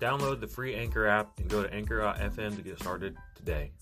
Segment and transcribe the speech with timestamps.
[0.00, 3.72] Download the free Anchor app and go to anchor.fm to get started today.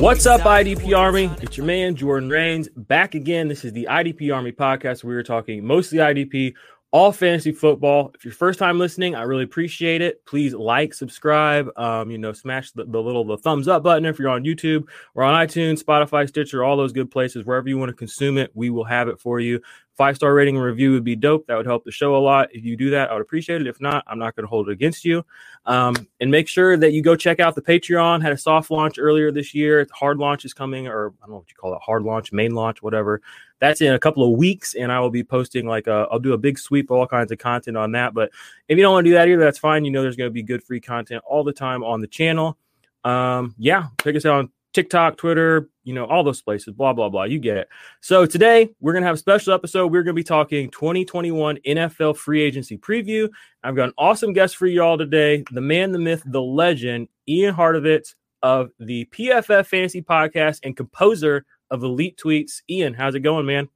[0.00, 1.30] What's up, IDP Army?
[1.42, 3.48] It's your man, Jordan Rains, back again.
[3.48, 5.04] This is the IDP Army podcast.
[5.04, 6.54] We are talking mostly IDP,
[6.92, 8.10] all fantasy football.
[8.14, 10.24] If you're first time listening, I really appreciate it.
[10.26, 14.18] Please like, subscribe, um, you know, smash the, the little the thumbs up button if
[14.18, 17.44] you're on YouTube or on iTunes, Spotify, Stitcher, all those good places.
[17.44, 19.60] Wherever you want to consume it, we will have it for you.
[20.00, 21.46] Five star rating and review would be dope.
[21.46, 22.48] That would help the show a lot.
[22.54, 23.66] If you do that, I would appreciate it.
[23.66, 25.22] If not, I'm not going to hold it against you.
[25.66, 28.22] Um, and make sure that you go check out the Patreon.
[28.22, 29.86] Had a soft launch earlier this year.
[29.92, 32.54] Hard launch is coming, or I don't know what you call it, hard launch, main
[32.54, 33.20] launch, whatever.
[33.58, 36.38] That's in a couple of weeks, and I will be posting like I'll do a
[36.38, 38.14] big sweep of all kinds of content on that.
[38.14, 38.30] But
[38.68, 39.84] if you don't want to do that either, that's fine.
[39.84, 42.56] You know, there's going to be good free content all the time on the channel.
[43.04, 47.08] Um, yeah, check us out on TikTok, Twitter, you know, all those places, blah, blah,
[47.08, 47.24] blah.
[47.24, 47.68] You get it.
[48.00, 49.88] So today we're going to have a special episode.
[49.88, 53.28] We're going to be talking 2021 NFL free agency preview.
[53.62, 57.08] I've got an awesome guest for you all today the man, the myth, the legend,
[57.28, 62.62] Ian Hartitz of the PFF Fantasy Podcast and composer of Elite Tweets.
[62.68, 63.68] Ian, how's it going, man?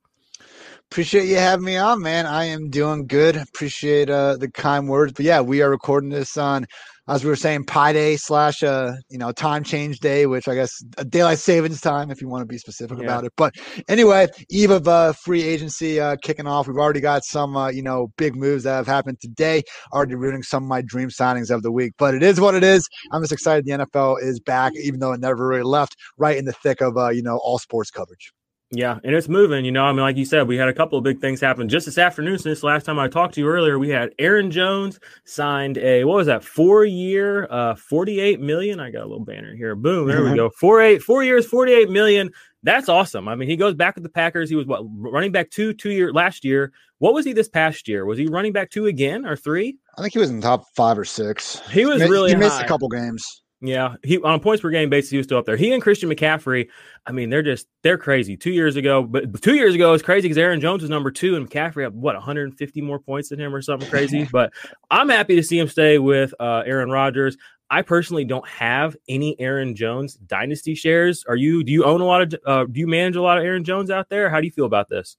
[0.90, 2.26] Appreciate you having me on, man.
[2.26, 3.36] I am doing good.
[3.36, 5.12] Appreciate uh, the kind words.
[5.12, 6.66] But yeah, we are recording this on
[7.08, 10.54] as we were saying, Pi Day slash uh, you know, time change day, which I
[10.54, 13.04] guess a daylight savings time, if you want to be specific yeah.
[13.04, 13.32] about it.
[13.36, 13.54] But
[13.88, 16.66] anyway, eve of uh, free agency uh, kicking off.
[16.66, 19.62] We've already got some uh, you know big moves that have happened today.
[19.92, 21.92] Already rooting some of my dream signings of the week.
[21.98, 22.88] But it is what it is.
[23.12, 26.44] I'm just excited the NFL is back, even though it never really left, right in
[26.44, 28.32] the thick of uh, you know all sports coverage.
[28.76, 29.64] Yeah, and it's moving.
[29.64, 31.68] You know, I mean, like you said, we had a couple of big things happen
[31.68, 32.38] just this afternoon.
[32.38, 36.16] Since last time I talked to you earlier, we had Aaron Jones signed a what
[36.16, 38.80] was that four year, uh, forty eight million.
[38.80, 39.74] I got a little banner here.
[39.74, 40.30] Boom, there mm-hmm.
[40.30, 40.50] we go.
[40.50, 42.30] Four eight, four years, forty eight million.
[42.62, 43.28] That's awesome.
[43.28, 44.48] I mean, he goes back with the Packers.
[44.48, 46.72] He was what running back two, two year last year.
[46.98, 48.06] What was he this past year?
[48.06, 49.76] Was he running back two again or three?
[49.98, 51.60] I think he was in top five or six.
[51.70, 52.40] He was he really he high.
[52.40, 53.42] missed a couple games.
[53.66, 55.56] Yeah, he on points per game basis, he was still up there.
[55.56, 56.68] He and Christian McCaffrey,
[57.06, 58.36] I mean, they're just they're crazy.
[58.36, 61.34] Two years ago, but two years ago is crazy because Aaron Jones was number two
[61.34, 64.24] and McCaffrey had what 150 more points than him or something crazy.
[64.32, 64.52] but
[64.90, 67.38] I'm happy to see him stay with uh, Aaron Rodgers.
[67.70, 71.24] I personally don't have any Aaron Jones dynasty shares.
[71.26, 71.64] Are you?
[71.64, 72.34] Do you own a lot of?
[72.44, 74.28] Uh, do you manage a lot of Aaron Jones out there?
[74.28, 75.16] How do you feel about this?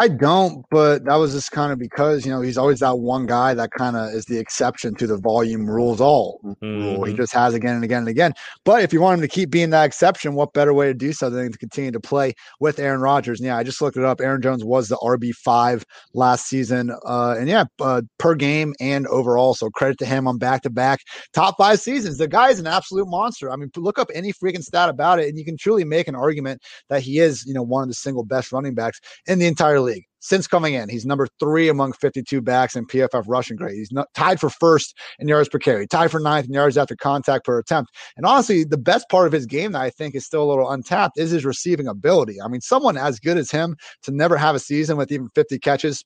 [0.00, 3.26] I don't, but that was just kind of because you know he's always that one
[3.26, 6.64] guy that kind of is the exception to the volume rules all mm-hmm.
[6.64, 7.04] rule.
[7.04, 7.20] He mm-hmm.
[7.20, 8.32] just has again and again and again.
[8.64, 11.12] But if you want him to keep being that exception, what better way to do
[11.12, 13.40] so than to continue to play with Aaron Rodgers?
[13.40, 14.22] And yeah, I just looked it up.
[14.22, 19.06] Aaron Jones was the RB five last season, uh, and yeah, uh, per game and
[19.08, 19.52] overall.
[19.52, 21.00] So credit to him on back to back
[21.34, 22.16] top five seasons.
[22.16, 23.52] The guy is an absolute monster.
[23.52, 26.14] I mean, look up any freaking stat about it, and you can truly make an
[26.14, 29.46] argument that he is you know one of the single best running backs in the
[29.46, 30.88] entire league league since coming in.
[30.88, 33.76] He's number three among 52 backs in PFF rushing grade.
[33.76, 36.94] He's not, tied for first in yards per carry, tied for ninth in yards after
[36.94, 37.90] contact per attempt.
[38.16, 40.70] And honestly, the best part of his game that I think is still a little
[40.70, 42.40] untapped is his receiving ability.
[42.40, 45.58] I mean, someone as good as him to never have a season with even 50
[45.58, 46.04] catches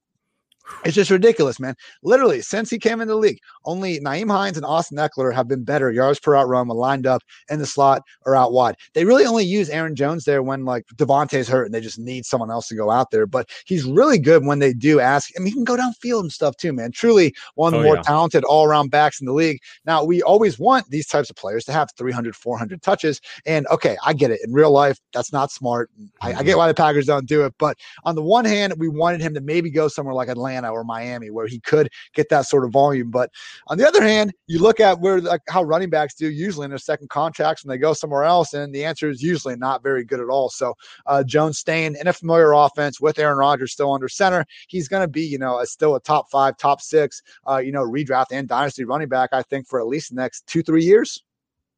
[0.84, 1.75] it's just ridiculous, man.
[2.02, 5.64] Literally, since he came in the league, only Nyheim Hines and Austin Ekeler have been
[5.64, 8.76] better yards per out run when lined up in the slot or out wide.
[8.94, 12.25] They really only use Aaron Jones there when like Davante's hurt and they just need
[12.25, 13.26] someone else to go out there.
[13.26, 15.31] But he's really good when they do ask.
[15.37, 16.93] I mean, he can go downfield and stuff too, man.
[16.93, 18.02] Truly one of the oh, more yeah.
[18.02, 19.58] talented all around backs in the league.
[19.84, 23.20] Now, we always want these types of players to have 300, 400 touches.
[23.46, 24.40] And okay, I get it.
[24.44, 25.90] In real life, that's not smart.
[26.20, 26.44] I, I mm-hmm.
[26.44, 27.55] get why the Packers don't do it.
[27.58, 30.73] But on the one hand, we wanted him to maybe go somewhere like Atlanta Atlanta
[30.73, 33.11] or Miami where he could get that sort of volume.
[33.11, 33.31] But
[33.69, 36.71] on the other hand, you look at where like how running backs do usually in
[36.71, 40.05] their second contracts when they go somewhere else, and the answer is usually not very
[40.05, 40.51] good at all.
[40.51, 40.75] So
[41.06, 45.03] uh, Jones staying in a familiar offense with Aaron Rodgers still under center, he's going
[45.03, 48.27] to be you know a, still a top five, top six, uh, you know redraft
[48.33, 49.31] and dynasty running back.
[49.33, 51.23] I think for at least the next two three years.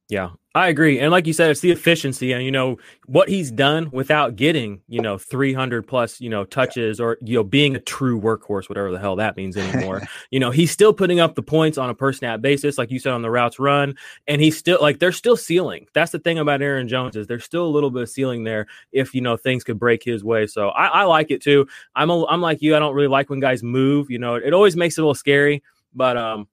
[0.09, 0.99] Yeah, I agree.
[1.01, 2.77] And like you said, it's the efficiency and, you know,
[3.07, 7.43] what he's done without getting, you know, 300 plus, you know, touches or, you know,
[7.43, 10.01] being a true workhorse, whatever the hell that means anymore.
[10.31, 12.99] you know, he's still putting up the points on a per snap basis, like you
[12.99, 13.95] said on the routes run.
[14.27, 15.87] And he's still like, they're still ceiling.
[15.93, 18.67] That's the thing about Aaron Jones is there's still a little bit of ceiling there
[18.93, 20.47] if, you know, things could break his way.
[20.47, 21.67] So I, I like it too.
[21.95, 22.77] I'm, a, I'm like you.
[22.77, 25.15] I don't really like when guys move, you know, it always makes it a little
[25.15, 25.63] scary,
[25.93, 26.47] but, um,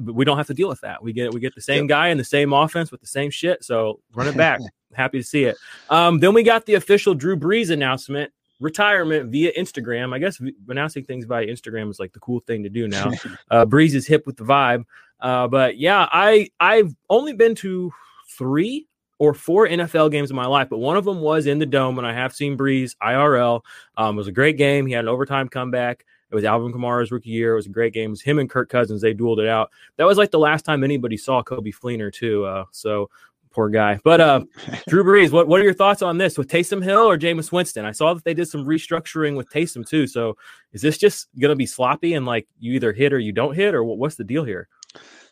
[0.00, 1.02] we don't have to deal with that.
[1.02, 1.88] We get we get the same yep.
[1.88, 3.64] guy in the same offense with the same shit.
[3.64, 4.60] So run it back.
[4.94, 5.56] Happy to see it.
[5.90, 10.14] Um, then we got the official Drew Brees announcement retirement via Instagram.
[10.14, 13.10] I guess announcing things via Instagram is like the cool thing to do now.
[13.50, 14.84] Uh, Brees is hip with the vibe.
[15.20, 17.92] Uh, but yeah, I I've only been to
[18.36, 18.88] three
[19.18, 21.98] or four NFL games in my life, but one of them was in the dome,
[21.98, 23.62] and I have seen Brees IRL.
[23.96, 24.86] Um, it was a great game.
[24.86, 26.04] He had an overtime comeback.
[26.36, 27.52] Was Alvin Kamara's rookie year.
[27.52, 28.10] It was a great game.
[28.10, 29.00] It was him and Kirk Cousins.
[29.00, 29.70] They dueled it out.
[29.96, 32.44] That was like the last time anybody saw Coby Fleener too.
[32.44, 33.08] Uh, so
[33.56, 33.98] poor guy.
[34.04, 34.44] But uh,
[34.88, 37.86] Drew Brees, what, what are your thoughts on this with Taysom Hill or Jameis Winston?
[37.86, 40.06] I saw that they did some restructuring with Taysom too.
[40.06, 40.36] So
[40.72, 43.54] is this just going to be sloppy and like you either hit or you don't
[43.54, 44.68] hit, or what's the deal here?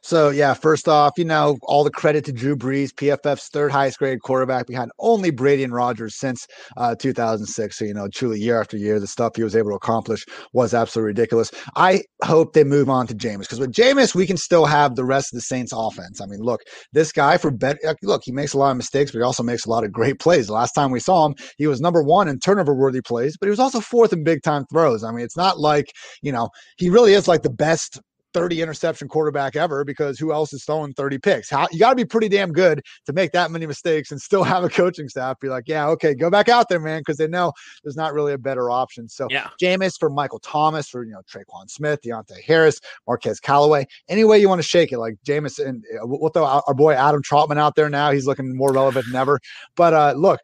[0.05, 3.99] So yeah, first off, you know, all the credit to Drew Brees, PFF's third highest
[3.99, 6.47] grade quarterback behind only Brady and Rodgers since
[6.77, 7.79] uh, 2006.
[7.79, 10.75] So you know, truly year after year, the stuff he was able to accomplish was
[10.75, 11.51] absolutely ridiculous.
[11.75, 15.07] I hope they move on to Jameis because with Jameis, we can still have the
[15.07, 16.21] rest of the Saints offense.
[16.21, 16.61] I mean, look,
[16.93, 19.65] this guy for bet, look, he makes a lot of mistakes, but he also makes
[19.65, 20.49] a lot of great plays.
[20.49, 23.47] The last time we saw him, he was number one in turnover worthy plays, but
[23.47, 25.03] he was also fourth in big time throws.
[25.03, 25.87] I mean, it's not like
[26.21, 28.03] you know he really is like the best
[28.35, 31.49] 30 interception quarterback ever because who else is throwing 30 picks?
[31.49, 34.43] How you got to be pretty damn good to make that many mistakes and still
[34.45, 37.29] have a coaching staff be like, yeah, okay, go back out there, man, because they
[37.29, 37.53] know
[37.83, 39.09] there's not really a better option.
[39.09, 43.87] So, yeah, Jameis for Michael Thomas for you know Tre'Quan Smith, Deonte Harris, Marquez Callaway,
[44.09, 44.99] any way you want to shake it.
[44.99, 48.11] Like Jameis and uh, we'll throw our boy Adam Trautman out there now.
[48.11, 49.41] He's looking more relevant than ever.
[49.77, 50.41] But uh, look,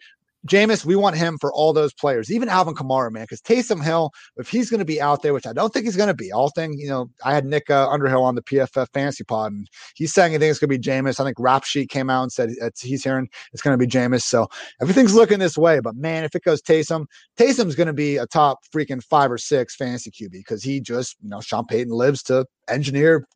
[0.47, 4.11] Jameis, we want him for all those players, even Alvin Kamara, man, because Taysom Hill,
[4.37, 6.33] if he's going to be out there, which I don't think he's going to be,
[6.33, 9.69] all thing, you know, I had Nick uh, Underhill on the PFF fantasy pod, and
[9.95, 11.21] he's saying he thinks it's going to be Jameis.
[11.21, 14.23] I think Rap Sheet came out and said he's hearing it's going to be Jameis.
[14.23, 14.49] So
[14.81, 15.81] everything's looking this way.
[15.81, 17.07] But man, if it goes Taysom,
[17.39, 21.17] Taysom's going to be a top freaking five or six fantasy QB because he just,
[21.23, 23.27] you know, Sean Payton lives to engineer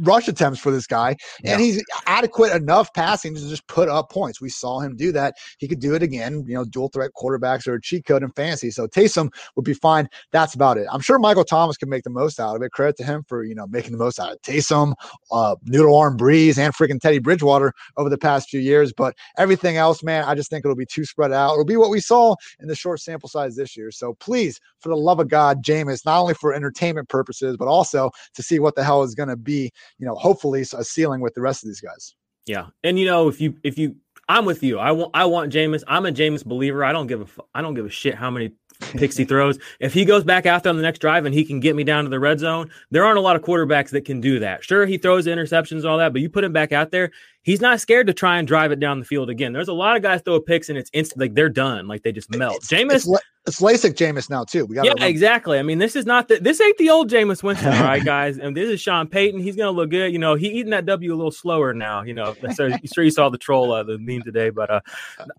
[0.00, 1.52] rush attempts for this guy, yeah.
[1.52, 4.40] and he's adequate enough passing to just put up points.
[4.40, 5.34] We saw him do that.
[5.58, 6.44] He could do it again.
[6.46, 8.70] You know, dual threat quarterbacks are a cheat code in fantasy.
[8.70, 10.08] So Taysom would be fine.
[10.32, 10.86] That's about it.
[10.90, 12.72] I'm sure Michael Thomas can make the most out of it.
[12.72, 14.94] Credit to him for you know making the most out of Taysom,
[15.30, 18.92] uh, Noodle Arm Brees, and freaking Teddy Bridgewater over the past few years.
[18.92, 21.52] But everything else, man, I just think it'll be too spread out.
[21.52, 23.90] It'll be what we saw in the short sample size this year.
[23.90, 28.10] So please, for the love of God, Jameis, not only for entertainment purposes, but also
[28.34, 31.34] to see what the hell is going to be you know, hopefully a ceiling with
[31.34, 32.14] the rest of these guys.
[32.46, 33.96] Yeah, and you know, if you if you,
[34.28, 34.78] I'm with you.
[34.78, 35.82] I want I want Jameis.
[35.86, 36.84] I'm a Jameis believer.
[36.84, 39.58] I don't give a I don't give a shit how many picks he throws.
[39.80, 41.84] If he goes back out there on the next drive and he can get me
[41.84, 44.62] down to the red zone, there aren't a lot of quarterbacks that can do that.
[44.62, 47.10] Sure, he throws interceptions and all that, but you put him back out there,
[47.44, 49.52] he's not scared to try and drive it down the field again.
[49.52, 52.10] There's a lot of guys throw picks and it's instant, like they're done, like they
[52.10, 52.56] just melt.
[52.56, 53.08] It's, Jameis, it's,
[53.46, 54.64] it's LASIK Jameis now too.
[54.64, 55.58] We got yeah, exactly.
[55.58, 58.38] I mean, this is not the this ain't the old Jameis Winston, all right, guys.
[58.38, 59.40] And this is Sean Payton.
[59.40, 60.12] He's gonna look good.
[60.12, 62.02] You know, he eating that W a little slower now.
[62.02, 64.80] You know, so you sure you saw the troll uh, the meme today, but uh,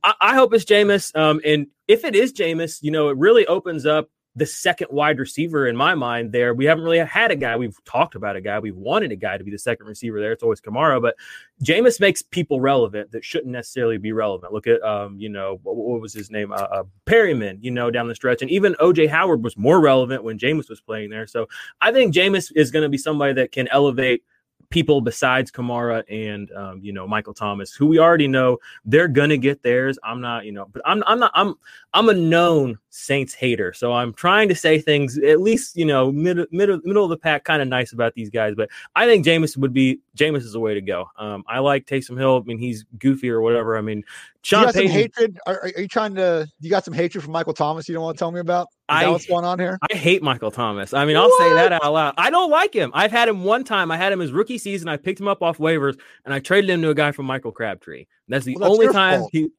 [0.04, 1.16] I, I hope it's Jameis.
[1.20, 5.18] Um, and if it is Jameis, you know, it really opens up the second wide
[5.18, 6.54] receiver in my mind there.
[6.54, 7.56] We haven't really had a guy.
[7.56, 8.60] We've talked about a guy.
[8.60, 10.34] We've wanted a guy to be the second receiver there.
[10.34, 11.16] It's always Kamara, but
[11.64, 14.52] Jameis makes people relevant that shouldn't necessarily be relevant.
[14.52, 16.52] Look at, um, you know, what, what was his name?
[16.52, 18.42] Uh, uh, Perriman, you know, down the stretch.
[18.42, 21.28] And even OJ Howard was more relevant when Jameis was playing there.
[21.28, 21.48] So
[21.80, 24.24] I think Jameis is going to be somebody that can elevate–
[24.76, 29.38] people besides Kamara and um, you know Michael Thomas, who we already know they're gonna
[29.38, 29.98] get theirs.
[30.04, 31.56] I'm not, you know, but I'm I'm not I'm
[31.94, 36.12] I'm a known Saints hater, so I'm trying to say things at least you know
[36.12, 38.54] middle middle middle of the pack, kind of nice about these guys.
[38.54, 41.10] But I think Jameis would be Jameis is the way to go.
[41.18, 42.42] Um, I like Taysom Hill.
[42.44, 43.78] I mean, he's goofy or whatever.
[43.78, 44.04] I mean,
[44.42, 45.40] Sean you got Payton, some hatred.
[45.48, 46.50] Are, are, you trying to?
[46.60, 47.88] You got some hatred for Michael Thomas?
[47.88, 48.68] You don't want to tell me about?
[48.88, 49.80] I, what's going on here?
[49.90, 50.94] I hate Michael Thomas.
[50.94, 52.14] I mean, I'll say that out loud.
[52.18, 52.92] I don't like him.
[52.94, 53.90] I've had him one time.
[53.90, 54.88] I had him his rookie season.
[54.88, 57.52] I picked him up off waivers and I traded him to a guy from Michael
[57.52, 58.06] Crabtree.
[58.28, 59.30] That's the well, that's only time fault.
[59.32, 59.50] he.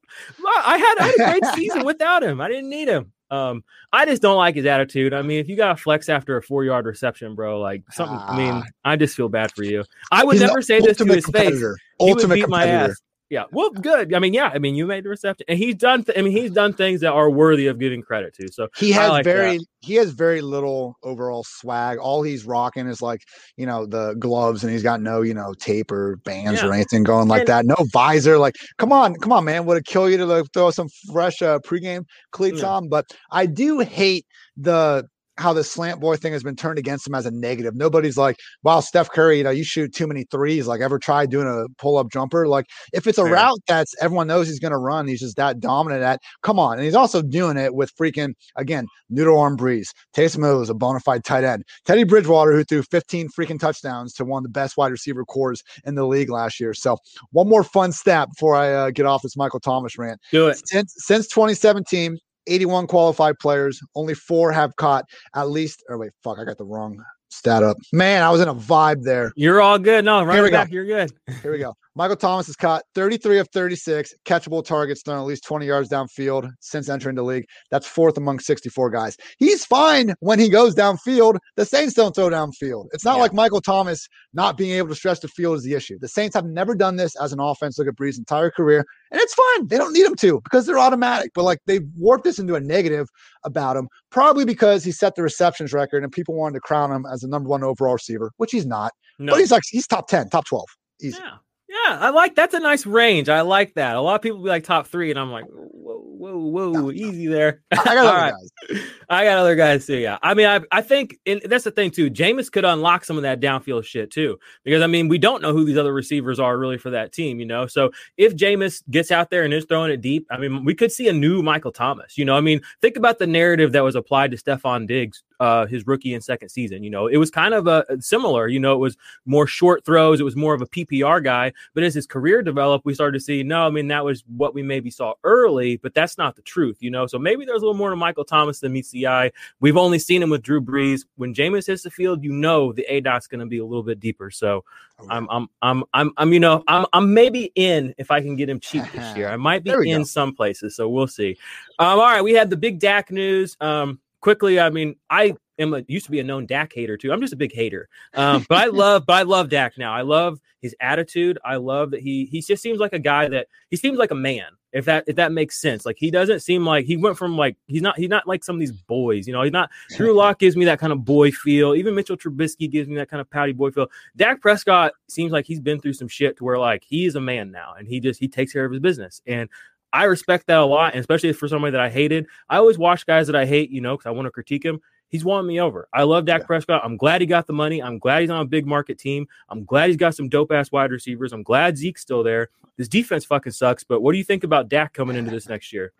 [0.45, 2.39] I had, I had a great season without him.
[2.39, 3.11] I didn't need him.
[3.29, 5.13] Um, I just don't like his attitude.
[5.13, 8.17] I mean, if you got a flex after a four yard reception, bro, like something.
[8.17, 8.63] I mean, ah.
[8.85, 9.83] I just feel bad for you.
[10.11, 11.61] I would never say this to his face.
[11.99, 13.01] Ultimate he would beat my ass.
[13.29, 13.43] Yeah.
[13.51, 14.13] Well, good.
[14.13, 14.51] I mean, yeah.
[14.53, 16.03] I mean, you made the reception, and he's done.
[16.03, 18.47] Th- I mean, he's done things that are worthy of giving credit to.
[18.51, 19.65] So he has like very, that.
[19.81, 21.97] he has very little overall swag.
[21.97, 23.21] All he's rocking is like,
[23.57, 26.69] you know, the gloves, and he's got no, you know, tape or bands yeah.
[26.69, 27.65] or anything going like and, that.
[27.65, 28.37] No visor.
[28.37, 29.65] Like, come on, come on, man.
[29.65, 32.69] Would it kill you to like, throw some fresh uh, pregame cleats yeah.
[32.69, 32.87] on?
[32.87, 35.05] But I do hate the
[35.37, 37.75] how the slant boy thing has been turned against him as a negative.
[37.75, 40.67] Nobody's like, wow, Steph Curry, you know, you shoot too many threes.
[40.67, 42.47] Like, ever tried doing a pull up jumper?
[42.47, 43.33] Like, if it's a Fair.
[43.33, 46.77] route that's everyone knows he's going to run, he's just that dominant at, come on.
[46.77, 49.89] And he's also doing it with freaking, again, noodle arm Brees.
[50.15, 51.63] Taysom Hill is a bona fide tight end.
[51.85, 55.63] Teddy Bridgewater, who threw 15 freaking touchdowns to one of the best wide receiver cores
[55.85, 56.73] in the league last year.
[56.73, 56.97] So,
[57.31, 60.19] one more fun stat before I uh, get off this Michael Thomas rant.
[60.31, 60.61] Do it.
[60.67, 62.17] Since, since 2017,
[62.47, 63.79] 81 qualified players.
[63.95, 65.83] Only four have caught at least.
[65.89, 67.77] Or wait, fuck, I got the wrong stat up.
[67.91, 69.31] Man, I was in a vibe there.
[69.35, 70.05] You're all good.
[70.05, 70.69] No, right Here we back.
[70.69, 70.73] Go.
[70.73, 71.11] You're good.
[71.41, 71.75] Here we go.
[71.97, 76.47] Michael Thomas has caught 33 of 36 catchable targets thrown at least 20 yards downfield
[76.59, 77.45] since entering the league.
[77.71, 79.17] That's fourth among 64 guys.
[79.39, 81.39] He's fine when he goes downfield.
[81.55, 82.85] The Saints don't throw downfield.
[82.91, 83.21] It's not yeah.
[83.23, 85.97] like Michael Thomas not being able to stretch the field is the issue.
[85.99, 87.79] The Saints have never done this as an offense.
[87.79, 89.67] Look at Brees' entire career, and it's fine.
[89.67, 91.31] They don't need him to because they're automatic.
[91.33, 93.07] But like they've warped this into a negative
[93.43, 97.07] about him, probably because he set the receptions record and people wanted to crown him
[97.11, 98.91] as the number one overall receiver, which he's not.
[99.17, 99.31] No.
[99.31, 100.63] But he's like he's top 10, top 12.
[101.01, 101.17] Easy.
[101.19, 101.37] Yeah.
[101.85, 103.29] Yeah, I like that's a nice range.
[103.29, 103.95] I like that.
[103.95, 106.91] A lot of people be like top three, and I'm like, whoa, whoa, whoa, no.
[106.91, 107.61] easy there.
[107.71, 108.33] I got other right.
[108.69, 108.81] guys.
[109.09, 109.97] I got other guys too.
[109.97, 112.09] Yeah, I mean, I I think and that's the thing too.
[112.09, 115.53] Jameis could unlock some of that downfield shit too, because I mean, we don't know
[115.53, 117.67] who these other receivers are really for that team, you know.
[117.67, 120.91] So if Jameis gets out there and is throwing it deep, I mean, we could
[120.91, 122.17] see a new Michael Thomas.
[122.17, 125.65] You know, I mean, think about the narrative that was applied to Stefon Diggs uh,
[125.65, 126.83] his rookie and second season.
[126.83, 128.47] You know, it was kind of a similar.
[128.47, 130.19] You know, it was more short throws.
[130.19, 131.53] It was more of a PPR guy.
[131.73, 133.43] But as his career developed, we started to see.
[133.43, 136.77] No, I mean that was what we maybe saw early, but that's not the truth.
[136.79, 139.31] You know, so maybe there's a little more to Michael Thomas than meets the eye.
[139.59, 141.05] We've only seen him with Drew Brees.
[141.15, 143.83] When Jameis hits the field, you know the A dot's going to be a little
[143.83, 144.31] bit deeper.
[144.31, 144.63] So
[144.99, 148.35] oh, I'm, I'm, I'm, I'm, I'm, you know, I'm, I'm maybe in if I can
[148.35, 149.29] get him cheap this year.
[149.29, 150.03] I might be in go.
[150.03, 151.37] some places, so we'll see.
[151.79, 153.55] Um, all right, we had the big Dak news.
[153.59, 157.11] Um, quickly, I mean, I am a, used to be a known Dak hater too.
[157.11, 159.93] I'm just a big hater, um, but I love, but I love Dak now.
[159.93, 161.37] I love his attitude.
[161.43, 164.15] I love that he he just seems like a guy that he seems like a
[164.15, 164.45] man.
[164.73, 167.55] If that if that makes sense, like he doesn't seem like he went from like
[167.67, 169.25] he's not he's not like some of these boys.
[169.25, 169.71] You know, he's not.
[169.95, 171.73] Drew Lock gives me that kind of boy feel.
[171.73, 173.87] Even Mitchell Trubisky gives me that kind of pouty boy feel.
[174.15, 177.21] Dak Prescott seems like he's been through some shit to where like he is a
[177.21, 179.49] man now, and he just he takes care of his business and.
[179.93, 182.27] I respect that a lot, and especially for somebody that I hated.
[182.49, 184.81] I always watch guys that I hate, you know, because I want to critique him.
[185.09, 185.87] He's won me over.
[185.93, 186.47] I love Dak yeah.
[186.47, 186.81] Prescott.
[186.83, 187.81] I'm glad he got the money.
[187.81, 189.25] I'm glad he's on a big market team.
[189.47, 191.31] I'm glad he's got some dope ass wide receivers.
[191.31, 192.49] I'm glad Zeke's still there.
[192.75, 193.85] This defense fucking sucks.
[193.85, 195.93] But what do you think about Dak coming into this next year?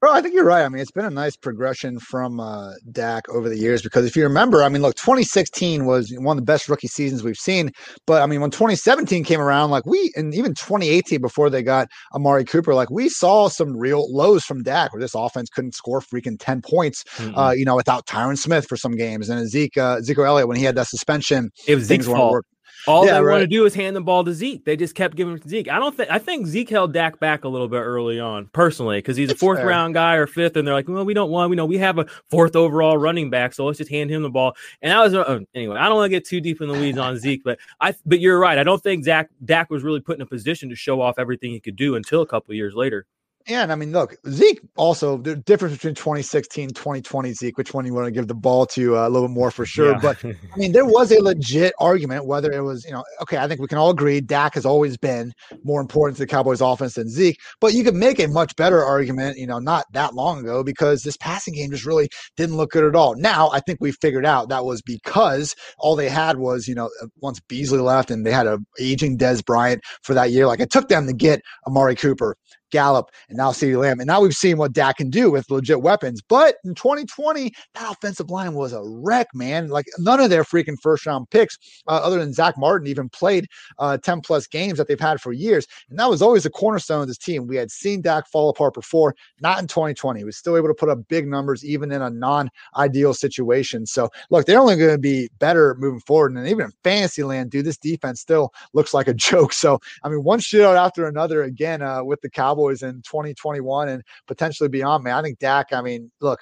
[0.00, 0.64] Bro, I think you're right.
[0.64, 4.14] I mean, it's been a nice progression from uh, Dak over the years because if
[4.14, 7.72] you remember, I mean, look, 2016 was one of the best rookie seasons we've seen.
[8.06, 11.88] But I mean, when 2017 came around, like we, and even 2018 before they got
[12.14, 16.00] Amari Cooper, like we saw some real lows from Dak where this offense couldn't score
[16.00, 17.36] freaking 10 points, mm-hmm.
[17.36, 20.56] uh, you know, without Tyron Smith for some games and Zeke, uh, Ezekiel Elliott when
[20.56, 21.50] he had that suspension.
[21.66, 22.44] It was Zeke's fault.
[22.86, 23.32] All yeah, they right.
[23.32, 24.64] want to do is hand the ball to Zeke.
[24.64, 25.68] They just kept giving it to Zeke.
[25.68, 28.98] I don't think I think Zeke held Dak back a little bit early on, personally,
[28.98, 29.66] because he's a fourth fair.
[29.66, 31.98] round guy or fifth, and they're like, well, we don't want, we know we have
[31.98, 34.54] a fourth overall running back, so let's just hand him the ball.
[34.82, 35.76] And I was uh, anyway.
[35.76, 38.20] I don't want to get too deep in the weeds on Zeke, but I but
[38.20, 38.58] you're right.
[38.58, 41.50] I don't think Zach Dak was really put in a position to show off everything
[41.50, 43.06] he could do until a couple years later.
[43.48, 47.94] And I mean, look, Zeke also the difference between 2016, 2020 Zeke, which one you
[47.94, 49.92] want to give the ball to uh, a little bit more for sure.
[49.92, 49.98] Yeah.
[50.02, 53.48] But I mean, there was a legit argument whether it was, you know, okay, I
[53.48, 55.32] think we can all agree Dak has always been
[55.64, 58.84] more important to the Cowboys offense than Zeke, but you could make a much better
[58.84, 62.72] argument, you know, not that long ago because this passing game just really didn't look
[62.72, 63.16] good at all.
[63.16, 66.90] Now, I think we figured out that was because all they had was, you know,
[67.02, 70.60] uh, once Beasley left and they had a aging Dez Bryant for that year, like
[70.60, 72.36] it took them to get Amari Cooper
[72.70, 74.00] Gallup, and now CeeDee Lamb.
[74.00, 76.20] And now we've seen what Dak can do with legit weapons.
[76.22, 79.68] But in 2020, that offensive line was a wreck, man.
[79.68, 83.46] Like none of their freaking first round picks, uh, other than Zack Martin, even played
[83.78, 85.66] uh, 10 plus games that they've had for years.
[85.90, 87.46] And that was always the cornerstone of this team.
[87.46, 90.20] We had seen Dak fall apart before, not in 2020.
[90.20, 93.86] He was still able to put up big numbers, even in a non ideal situation.
[93.86, 96.32] So, look, they're only going to be better moving forward.
[96.32, 99.52] And even in fantasy land, dude, this defense still looks like a joke.
[99.58, 102.57] So, I mean, one shootout after another again uh, with the Cowboys.
[102.58, 105.14] Cowboys in 2021 and potentially beyond, man.
[105.14, 106.40] I think Dak, I mean, look,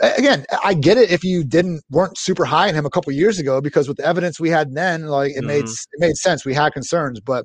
[0.00, 3.38] again, I get it if you didn't weren't super high on him a couple years
[3.38, 5.46] ago because with the evidence we had then, like it mm-hmm.
[5.46, 6.44] made it made sense.
[6.44, 7.44] We had concerns, but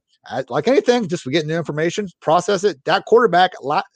[0.49, 2.83] like anything, just we get new information, process it.
[2.85, 3.51] That quarterback,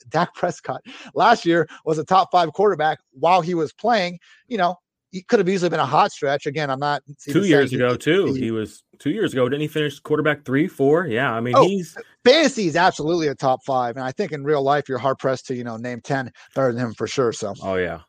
[0.08, 0.82] Dak Prescott,
[1.14, 4.18] last year was a top five quarterback while he was playing.
[4.48, 4.76] You know,
[5.10, 6.46] he could have easily been a hot stretch.
[6.46, 8.32] Again, I'm not two years ago too.
[8.34, 9.48] He, he, was two years ago.
[9.48, 11.06] Didn't he finish quarterback three, four?
[11.06, 14.44] Yeah, I mean oh, he's fantasy is absolutely a top five, and I think in
[14.44, 17.32] real life you're hard pressed to you know name ten better than him for sure.
[17.32, 18.00] So oh yeah,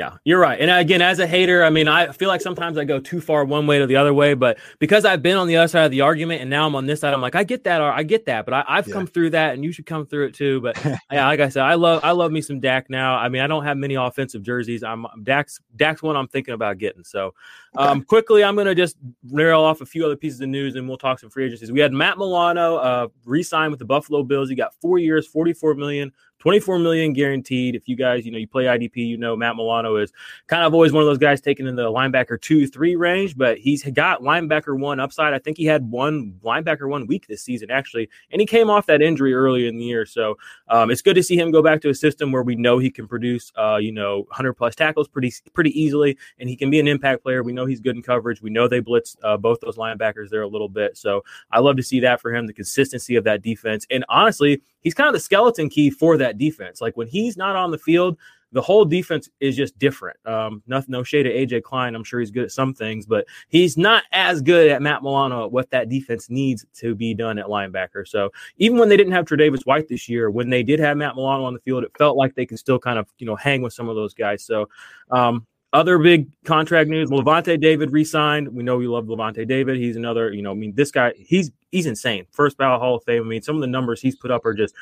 [0.00, 0.58] yeah, you're right.
[0.58, 3.44] And again, as a hater, I mean, I feel like sometimes I go too far
[3.44, 5.90] one way to the other way, but because I've been on the other side of
[5.90, 8.02] the argument and now I'm on this side, I'm like, I get that, or I
[8.02, 8.94] get that, but I, have yeah.
[8.94, 10.62] come through that, and you should come through it too.
[10.62, 13.18] But yeah, like I said, I love, I love me some Dak now.
[13.18, 14.82] I mean, I don't have many offensive jerseys.
[14.82, 17.04] I'm Dak's, Dak's one I'm thinking about getting.
[17.04, 17.34] So,
[17.76, 18.06] um, okay.
[18.06, 18.96] quickly, I'm gonna just
[19.30, 21.70] rail off a few other pieces of news, and we'll talk some free agencies.
[21.70, 24.48] We had Matt Milano uh, re-signed with the Buffalo Bills.
[24.48, 27.74] He got four years, 44 million 24 million guaranteed.
[27.76, 30.12] If you guys, you know, you play IDP, you know Matt Milano is
[30.46, 33.58] kind of always one of those guys taken in the linebacker two, three range, but
[33.58, 35.34] he's got linebacker one upside.
[35.34, 38.86] I think he had one linebacker one week this season, actually, and he came off
[38.86, 40.06] that injury early in the year.
[40.06, 42.78] So um, it's good to see him go back to a system where we know
[42.78, 46.70] he can produce, uh, you know, 100 plus tackles pretty pretty easily, and he can
[46.70, 47.42] be an impact player.
[47.42, 48.40] We know he's good in coverage.
[48.40, 50.96] We know they blitz uh, both those linebackers there a little bit.
[50.96, 54.62] So I love to see that for him, the consistency of that defense, and honestly,
[54.80, 56.80] he's kind of the skeleton key for that defense.
[56.80, 58.16] Like when he's not on the field,
[58.52, 60.18] the whole defense is just different.
[60.26, 61.94] Um, no, no shade to AJ Klein.
[61.94, 65.44] I'm sure he's good at some things, but he's not as good at Matt Milano
[65.44, 68.06] at what that defense needs to be done at linebacker.
[68.06, 71.14] So even when they didn't have Tre'Davious White this year, when they did have Matt
[71.14, 73.62] Milano on the field, it felt like they can still kind of you know hang
[73.62, 74.44] with some of those guys.
[74.44, 74.68] So
[75.10, 78.48] um, other big contract news: Lavonte David re-signed.
[78.48, 79.76] We know we love Lavonte David.
[79.76, 82.26] He's another, you know, I mean, this guy, he's he's insane.
[82.32, 83.22] First ballot Hall of Fame.
[83.22, 84.74] I mean, some of the numbers he's put up are just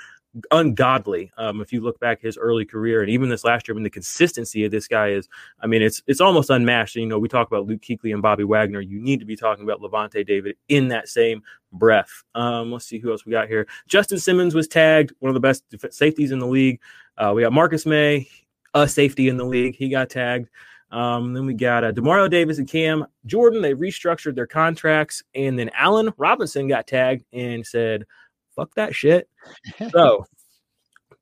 [0.50, 1.30] ungodly.
[1.36, 3.84] Um, if you look back his early career and even this last year, I mean,
[3.84, 5.28] the consistency of this guy is,
[5.60, 6.96] I mean, it's it's almost unmatched.
[6.96, 8.80] You know, we talk about Luke Kuechly and Bobby Wagner.
[8.80, 12.22] You need to be talking about Lavonte David in that same breath.
[12.34, 13.66] Um, let's see who else we got here.
[13.86, 16.80] Justin Simmons was tagged, one of the best safeties in the league.
[17.16, 18.28] Uh, we got Marcus Maye,
[18.74, 19.76] a safety in the league.
[19.76, 20.48] He got tagged.
[20.90, 23.60] Um, then we got uh, Demario Davis and Cam Jordan.
[23.62, 28.04] They restructured their contracts, and then Allen Robinson got tagged and said,
[28.56, 29.28] "Fuck that shit."
[29.90, 30.24] so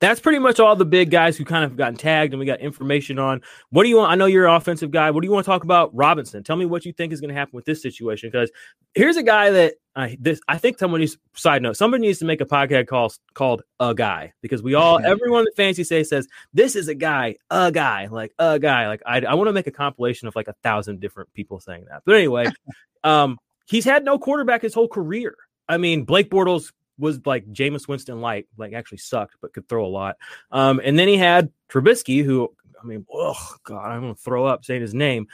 [0.07, 2.61] that's pretty much all the big guys who kind of gotten tagged and we got
[2.61, 3.43] information on.
[3.71, 4.13] What do you want?
[4.13, 5.11] I know you're an offensive guy.
[5.11, 6.45] What do you want to talk about Robinson?
[6.45, 8.51] Tell me what you think is going to happen with this situation because
[8.95, 12.25] here's a guy that I this I think someone needs side note somebody needs to
[12.25, 16.29] make a podcast call called a guy because we all everyone that fancy say says
[16.53, 19.67] this is a guy a guy like a guy like I I want to make
[19.67, 22.03] a compilation of like a thousand different people saying that.
[22.05, 22.47] But anyway,
[23.05, 25.35] um, he's had no quarterback his whole career.
[25.69, 29.85] I mean, Blake Bortles was like Jameis Winston light, like actually sucked, but could throw
[29.85, 30.17] a lot.
[30.51, 34.65] Um, and then he had Trubisky, who I mean, oh god, I'm gonna throw up
[34.65, 35.27] saying his name.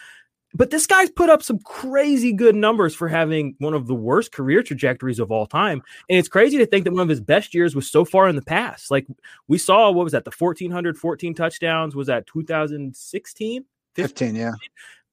[0.55, 4.33] But this guy's put up some crazy good numbers for having one of the worst
[4.33, 5.83] career trajectories of all time.
[6.11, 8.37] And it's crazy to think that one of his best years was so far in
[8.37, 8.90] the past.
[8.90, 9.07] Like
[9.48, 10.25] we saw, what was that?
[10.25, 13.64] The 1,414 touchdowns was that 2016?
[13.94, 14.53] 15, yeah.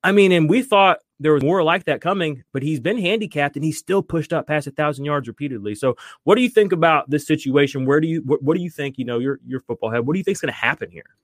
[0.03, 3.55] I mean, and we thought there was more like that coming, but he's been handicapped
[3.55, 5.75] and he's still pushed up past a thousand yards repeatedly.
[5.75, 7.85] So, what do you think about this situation?
[7.85, 8.97] Where do you what, what do you think?
[8.97, 10.05] You know, your your football head.
[10.05, 11.15] What do you think is going to happen here?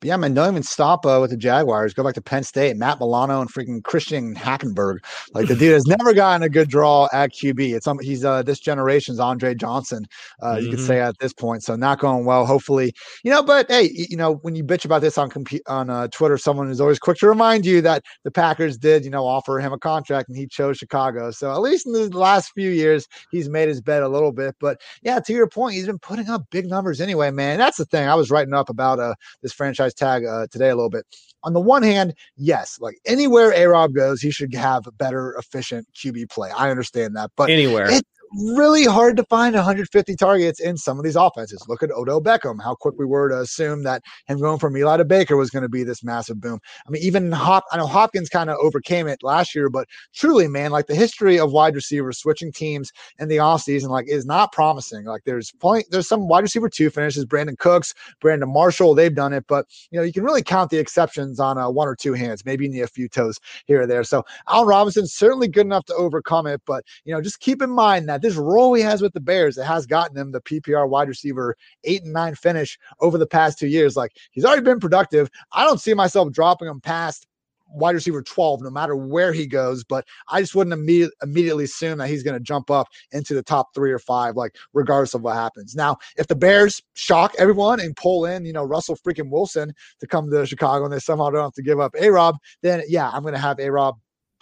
[0.00, 1.92] But yeah, man, don't even stop uh, with the Jaguars.
[1.92, 4.98] Go back to Penn State, Matt Milano and freaking Christian Hackenberg.
[5.34, 7.74] Like the dude has never gotten a good draw at QB.
[7.74, 10.06] It's um, he's uh, this generation's Andre Johnson,
[10.40, 10.64] uh, mm-hmm.
[10.64, 11.62] you could say at this point.
[11.62, 12.46] So not going well.
[12.46, 13.42] Hopefully, you know.
[13.42, 16.70] But hey, you know when you bitch about this on comp- on uh, Twitter, someone
[16.70, 19.78] is always quick to remind you that the Packers did, you know, offer him a
[19.78, 21.30] contract and he chose Chicago.
[21.30, 24.56] So at least in the last few years, he's made his bed a little bit.
[24.60, 27.58] But yeah, to your point, he's been putting up big numbers anyway, man.
[27.58, 28.08] That's the thing.
[28.08, 31.06] I was writing up about uh, this franchise tag uh, today a little bit.
[31.42, 35.86] On the one hand, yes, like anywhere A Rob goes, he should have better, efficient
[35.94, 36.50] QB play.
[36.50, 41.04] I understand that, but anywhere it, really hard to find 150 targets in some of
[41.04, 41.64] these offenses.
[41.68, 44.98] Look at Odell Beckham, how quick we were to assume that him going from Eli
[44.98, 46.60] to Baker was going to be this massive boom.
[46.86, 50.48] I mean, even Hop, I know Hopkins kind of overcame it last year, but truly,
[50.48, 54.52] man, like the history of wide receivers switching teams in the offseason, like is not
[54.52, 55.04] promising.
[55.04, 59.32] Like there's point, there's some wide receiver two finishes, Brandin Cooks, Brandon Marshall, they've done
[59.32, 62.14] it, but you know, you can really count the exceptions on uh, one or two
[62.14, 64.04] hands, maybe you a few toes here or there.
[64.04, 67.70] So Al Robinson certainly good enough to overcome it, but you know, just keep in
[67.70, 70.88] mind that this role he has with the Bears, it has gotten him the PPR
[70.88, 73.96] wide receiver eight and nine finish over the past two years.
[73.96, 75.30] Like he's already been productive.
[75.52, 77.26] I don't see myself dropping him past
[77.72, 81.98] wide receiver 12 no matter where he goes but i just wouldn't immediate, immediately assume
[81.98, 85.22] that he's going to jump up into the top three or five like regardless of
[85.22, 89.30] what happens now if the bears shock everyone and pull in you know russell freaking
[89.30, 92.36] wilson to come to chicago and they somehow don't have to give up a rob
[92.62, 93.96] then yeah i'm going to have a rob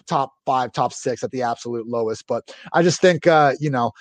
[0.09, 2.27] top five, top six at the absolute lowest.
[2.27, 3.92] But I just think, uh, you know,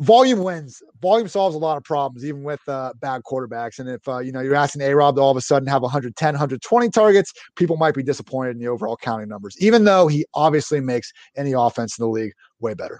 [0.00, 0.82] volume wins.
[1.00, 3.78] Volume solves a lot of problems, even with uh, bad quarterbacks.
[3.78, 5.82] And if uh, you know you're asking A Rob to all of a sudden have
[5.82, 10.26] 110, 120 targets, people might be disappointed in the overall counting numbers, even though he
[10.34, 12.98] obviously makes any offense in the league way better.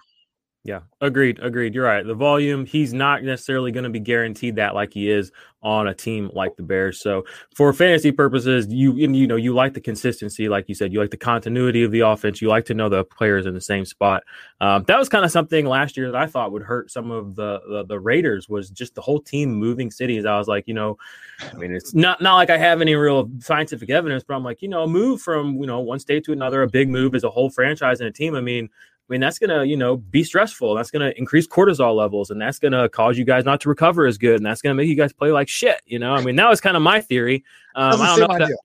[0.62, 1.38] Yeah, agreed.
[1.40, 1.74] Agreed.
[1.74, 2.06] You're right.
[2.06, 5.94] The volume, he's not necessarily going to be guaranteed that like he is on a
[5.94, 7.00] team like the Bears.
[7.00, 11.00] So for fantasy purposes, you you know you like the consistency, like you said, you
[11.00, 12.42] like the continuity of the offense.
[12.42, 14.22] You like to know the players in the same spot.
[14.60, 17.36] Um, that was kind of something last year that I thought would hurt some of
[17.36, 20.26] the, the, the Raiders was just the whole team moving cities.
[20.26, 20.98] I was like, you know,
[21.40, 24.60] I mean, it's not not like I have any real scientific evidence, but I'm like,
[24.60, 27.30] you know, move from you know one state to another, a big move as a
[27.30, 28.34] whole franchise and a team.
[28.34, 28.68] I mean
[29.10, 30.72] I mean, that's going to, you know, be stressful.
[30.76, 33.68] That's going to increase cortisol levels and that's going to cause you guys not to
[33.68, 34.36] recover as good.
[34.36, 35.82] And that's going to make you guys play like shit.
[35.84, 37.42] You know, I mean, that was kind of my theory.
[37.74, 38.46] Um, I don't know.
[38.46, 38.56] That,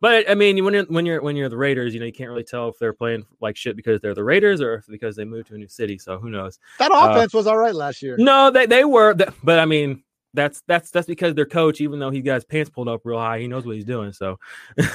[0.00, 2.30] but I mean, when you're, when you're, when you're the Raiders, you know, you can't
[2.30, 5.48] really tell if they're playing like shit because they're the Raiders or because they moved
[5.48, 5.98] to a new city.
[5.98, 6.60] So who knows?
[6.78, 8.16] That uh, offense uh, was all right last year.
[8.16, 12.10] No, they, they were, but I mean, that's that's that's because their coach, even though
[12.10, 14.12] he got his pants pulled up real high, he knows what he's doing.
[14.12, 14.38] So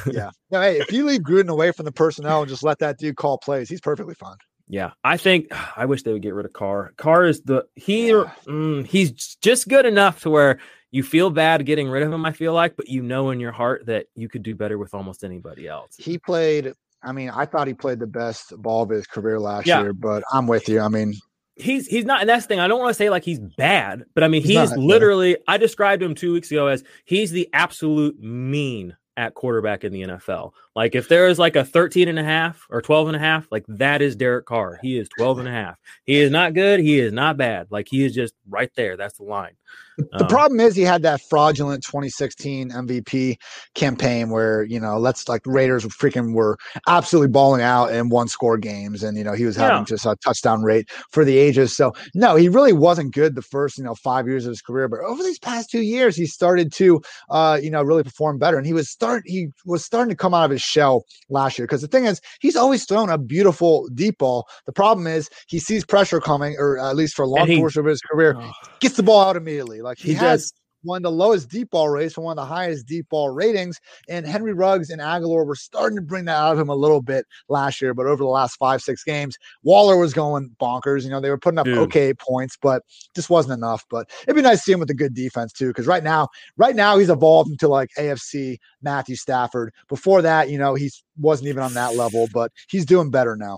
[0.09, 0.29] yeah.
[0.49, 3.17] No, hey, if you leave Gruden away from the personnel and just let that dude
[3.17, 4.37] call plays, he's perfectly fine.
[4.67, 5.47] Yeah, I think
[5.77, 6.93] I wish they would get rid of Carr.
[6.97, 10.59] Carr is the he mm, he's just good enough to where
[10.91, 12.25] you feel bad getting rid of him.
[12.25, 14.93] I feel like, but you know in your heart that you could do better with
[14.93, 15.95] almost anybody else.
[15.97, 16.73] He played.
[17.03, 19.81] I mean, I thought he played the best ball of his career last yeah.
[19.81, 20.79] year, but I'm with you.
[20.79, 21.13] I mean,
[21.55, 24.03] he's he's not and that's the thing i don't want to say like he's bad
[24.13, 27.49] but i mean he's, he's literally i described him two weeks ago as he's the
[27.53, 30.51] absolute mean at quarterback in the NFL.
[30.75, 33.47] Like if there is like a 13 and a half or 12 and a half,
[33.51, 34.79] like that is Derek Carr.
[34.81, 35.77] He is 12 and a half.
[36.05, 36.79] He is not good.
[36.79, 37.67] He is not bad.
[37.69, 38.97] Like he is just right there.
[38.97, 39.55] That's the line.
[39.97, 43.37] The um, problem is he had that fraudulent 2016 MVP
[43.75, 48.57] campaign where, you know, let's like Raiders freaking were absolutely balling out in one score
[48.57, 49.03] games.
[49.03, 49.85] And, you know, he was having yeah.
[49.85, 51.75] just a touchdown rate for the ages.
[51.75, 54.87] So, no, he really wasn't good the first, you know, five years of his career.
[54.87, 58.57] But over these past two years, he started to, uh, you know, really perform better.
[58.57, 61.67] And he was start, he was starting to come out of his shell last year.
[61.67, 64.47] Cause the thing is, he's always thrown a beautiful deep ball.
[64.65, 67.85] The problem is he sees pressure coming, or at least for a long portion of
[67.85, 68.35] his career,
[68.79, 69.81] gets the ball out immediately.
[69.85, 70.51] Like he, he has
[70.85, 73.79] one of the lowest deep ball rates and one of the highest deep ball ratings.
[74.07, 77.01] And Henry Ruggs and Agholor were starting to bring that out of him a little
[77.01, 81.03] bit last year, but over the last five, six games, Waller was going bonkers.
[81.03, 81.77] You know, they were putting up Dude.
[81.79, 82.83] okay points, but
[83.15, 83.85] just wasn't enough.
[83.89, 86.29] But it'd be nice to see him with a good defense too, because right now,
[86.57, 89.73] right now he's evolved into like AFC Matthew Stafford.
[89.87, 93.57] Before that, you know, he wasn't even on that level, but he's doing better now.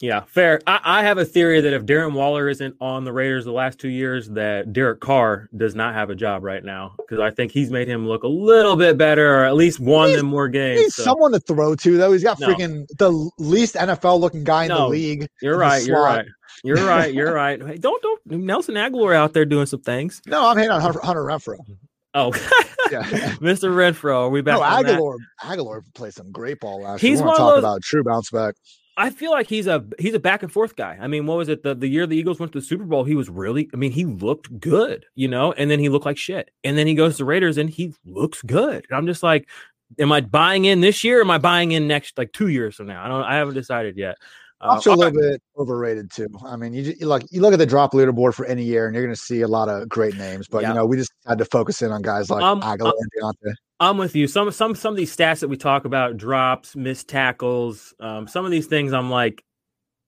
[0.00, 0.60] Yeah, fair.
[0.66, 3.78] I, I, have a theory that if Darren Waller isn't on the Raiders the last
[3.78, 7.50] two years, that Derek Carr does not have a job right now because I think
[7.50, 10.48] he's made him look a little bit better, or at least won he's, them more
[10.48, 10.80] games.
[10.80, 11.04] He's so.
[11.04, 12.12] someone to throw to, though.
[12.12, 12.48] He's got no.
[12.48, 15.28] freaking the least NFL looking guy in no, the league.
[15.40, 15.82] You're right.
[15.82, 16.26] You're right.
[16.62, 17.14] You're right.
[17.14, 17.62] You're right.
[17.62, 20.20] Hey, don't don't Nelson Agholor out there doing some things.
[20.26, 21.56] No, I'm hitting on Hunter, Hunter Renfrow.
[22.12, 22.32] Oh,
[22.90, 23.02] yeah.
[23.40, 23.70] Mr.
[23.70, 24.58] Renfrow, are we back?
[24.58, 25.16] No, Agholor.
[25.42, 27.12] Aguilar played some great ball last year.
[27.12, 28.56] He's one of talk those, about true bounce back
[28.98, 30.96] I feel like he's a he's a back and forth guy.
[31.00, 33.04] I mean, what was it the the year the Eagles went to the Super Bowl?
[33.04, 36.16] He was really, I mean, he looked good, you know, and then he looked like
[36.16, 38.86] shit, and then he goes to Raiders and he looks good.
[38.90, 39.48] I'm just like,
[39.98, 41.20] am I buying in this year?
[41.20, 43.04] am I buying in next like two years from now?
[43.04, 43.22] I don't.
[43.22, 44.16] I haven't decided yet.
[44.58, 46.28] Uh, a little bit overrated too.
[46.42, 48.94] I mean, you, you look you look at the drop leaderboard for any year, and
[48.94, 50.48] you're going to see a lot of great names.
[50.48, 50.68] But yeah.
[50.68, 53.54] you know, we just had to focus in on guys like um, Agholor and Diontae.
[53.78, 54.26] I'm with you.
[54.26, 58.44] Some some some of these stats that we talk about, drops, missed tackles, um, some
[58.44, 59.44] of these things, I'm like,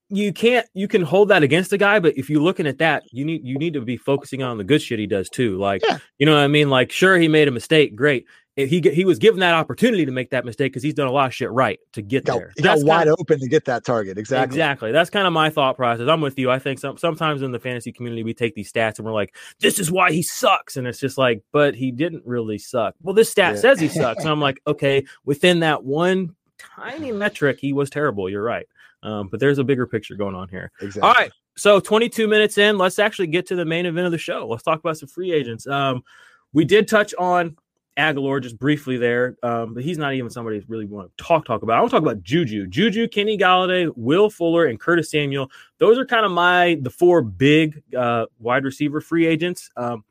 [0.09, 3.03] you can't you can hold that against a guy, but if you're looking at that,
[3.13, 5.59] you need you need to be focusing on the good shit he does too.
[5.59, 5.99] Like, yeah.
[6.19, 6.71] you know what I mean?
[6.71, 8.27] Like, sure, he made a mistake, great
[8.67, 11.27] he he was given that opportunity to make that mistake because he's done a lot
[11.27, 12.53] of shit right to get got, there.
[12.57, 14.19] He got wide of, open to get that target.
[14.19, 14.57] Exactly.
[14.57, 14.93] Exactly.
[14.93, 16.09] That's kind of my thought process.
[16.09, 16.51] I'm with you.
[16.51, 19.37] I think some, sometimes in the fantasy community we take these stats and we're like,
[19.61, 22.95] this is why he sucks, and it's just like, but he didn't really suck.
[23.01, 23.61] Well, this stat yeah.
[23.61, 28.29] says he sucks, and I'm like, okay, within that one tiny metric, he was terrible.
[28.29, 28.67] You're right.
[29.05, 30.73] Um, but there's a bigger picture going on here.
[30.81, 31.03] Exactly.
[31.03, 31.31] All right.
[31.57, 34.49] So 22 minutes in, let's actually get to the main event of the show.
[34.49, 35.67] Let's talk about some free agents.
[35.67, 36.03] Um,
[36.53, 37.57] we did touch on
[37.99, 41.63] Agholor just briefly there, um, but he's not even somebody really want to talk talk
[41.63, 41.77] about.
[41.77, 45.51] I want to talk about Juju, Juju, Kenny Golladay, Will Fuller, and Curtis Samuel.
[45.79, 49.71] Those are kind of my the four big uh, wide receiver free agents.
[49.77, 50.05] Um,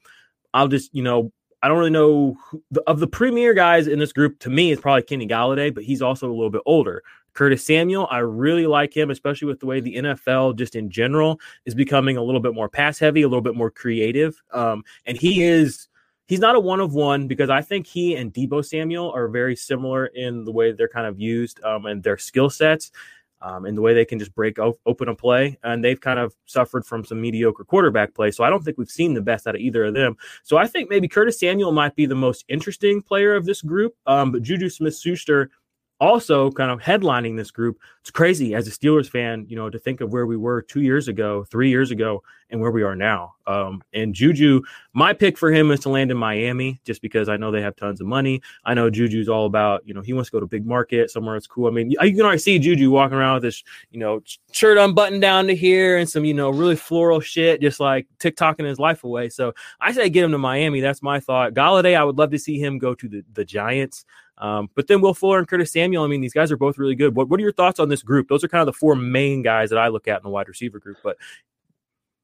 [0.53, 1.31] I'll just you know
[1.63, 4.39] I don't really know who, of the premier guys in this group.
[4.39, 7.03] To me, it's probably Kenny Golladay, but he's also a little bit older.
[7.33, 11.39] Curtis Samuel, I really like him, especially with the way the NFL just in general
[11.65, 15.17] is becoming a little bit more pass heavy, a little bit more creative, um, and
[15.17, 15.86] he is
[16.27, 19.55] he's not a one of one because I think he and Deebo Samuel are very
[19.55, 22.91] similar in the way they're kind of used um, and their skill sets.
[23.39, 25.59] Um, and the way they can just break op- open a play.
[25.61, 28.31] And they've kind of suffered from some mediocre quarterback play.
[28.31, 30.17] So I don't think we've seen the best out of either of them.
[30.41, 33.93] So I think maybe Curtis Samuel might be the most interesting player of this group.
[34.07, 35.51] Um, but Juju Smith Schuster
[35.99, 37.79] also kind of headlining this group.
[38.01, 40.81] It's crazy as a Steelers fan, you know, to think of where we were two
[40.81, 43.33] years ago, three years ago, and where we are now.
[43.45, 44.61] Um, and Juju,
[44.93, 47.75] my pick for him is to land in Miami just because I know they have
[47.75, 48.41] tons of money.
[48.63, 51.35] I know Juju's all about, you know, he wants to go to big market, somewhere
[51.35, 51.67] that's cool.
[51.67, 55.21] I mean, you can already see Juju walking around with this, you know, shirt unbuttoned
[55.21, 59.03] down to here and some, you know, really floral shit, just like TikToking his life
[59.03, 59.29] away.
[59.29, 60.79] So I say get him to Miami.
[60.79, 61.53] That's my thought.
[61.53, 64.05] Golladay, I would love to see him go to the, the Giants.
[64.39, 66.95] Um, but then Will Fuller and Curtis Samuel, I mean, these guys are both really
[66.95, 67.15] good.
[67.15, 68.27] What, what are your thoughts on this group?
[68.27, 70.47] Those are kind of the four main guys that I look at in the wide
[70.47, 70.97] receiver group.
[71.03, 71.17] But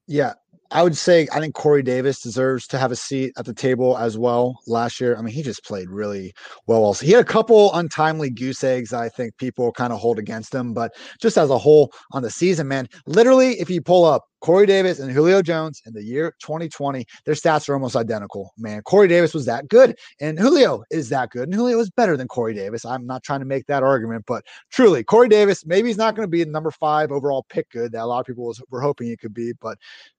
[0.06, 0.34] yeah,
[0.70, 3.96] I would say I think Corey Davis deserves to have a seat at the table
[3.96, 4.60] as well.
[4.66, 6.34] Last year, I mean, he just played really
[6.66, 6.82] well.
[6.84, 8.92] Also, he had a couple untimely goose eggs.
[8.92, 12.30] I think people kind of hold against him, but just as a whole on the
[12.30, 16.34] season, man, literally, if you pull up Corey Davis and Julio Jones in the year
[16.42, 18.52] 2020, their stats are almost identical.
[18.58, 22.14] Man, Corey Davis was that good, and Julio is that good, and Julio is better
[22.14, 22.84] than Corey Davis.
[22.84, 26.26] I'm not trying to make that argument, but truly, Corey Davis, maybe he's not going
[26.26, 28.82] to be the number five overall pick good that a lot of people was, were
[28.82, 29.78] hoping he could be, but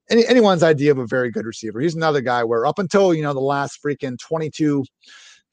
[0.09, 1.79] any, anyone's idea of a very good receiver.
[1.79, 4.83] He's another guy where up until you know the last freaking 22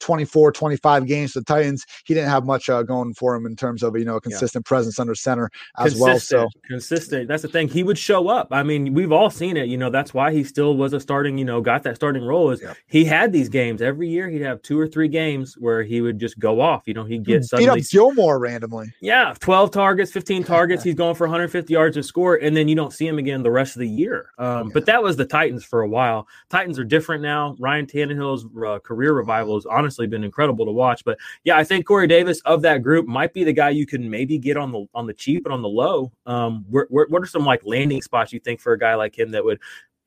[0.03, 3.83] 24, 25 games the Titans, he didn't have much uh, going for him in terms
[3.83, 4.69] of, you know, a consistent yeah.
[4.69, 6.49] presence under center as consistent, well.
[6.53, 7.27] So consistent.
[7.29, 7.69] That's the thing.
[7.69, 8.49] He would show up.
[8.51, 9.67] I mean, we've all seen it.
[9.67, 12.51] You know, that's why he still was a starting, you know, got that starting role
[12.51, 12.73] is yeah.
[12.87, 14.29] he had these games every year.
[14.29, 16.83] He'd have two or three games where he would just go off.
[16.85, 18.93] You know, he'd get suddenly beat up Gilmore randomly.
[18.99, 19.33] Yeah.
[19.39, 20.83] 12 targets, 15 targets.
[20.83, 22.35] he's going for 150 yards to score.
[22.35, 24.31] And then you don't see him again the rest of the year.
[24.37, 24.73] Um, yeah.
[24.73, 26.27] But that was the Titans for a while.
[26.49, 27.55] Titans are different now.
[27.57, 31.03] Ryan Tannehill's uh, career revival is honestly been incredible to watch.
[31.03, 34.09] But yeah, I think Corey Davis of that group might be the guy you can
[34.09, 36.11] maybe get on the on the cheap and on the low.
[36.25, 39.43] Um, what are some like landing spots you think for a guy like him that
[39.43, 39.59] would,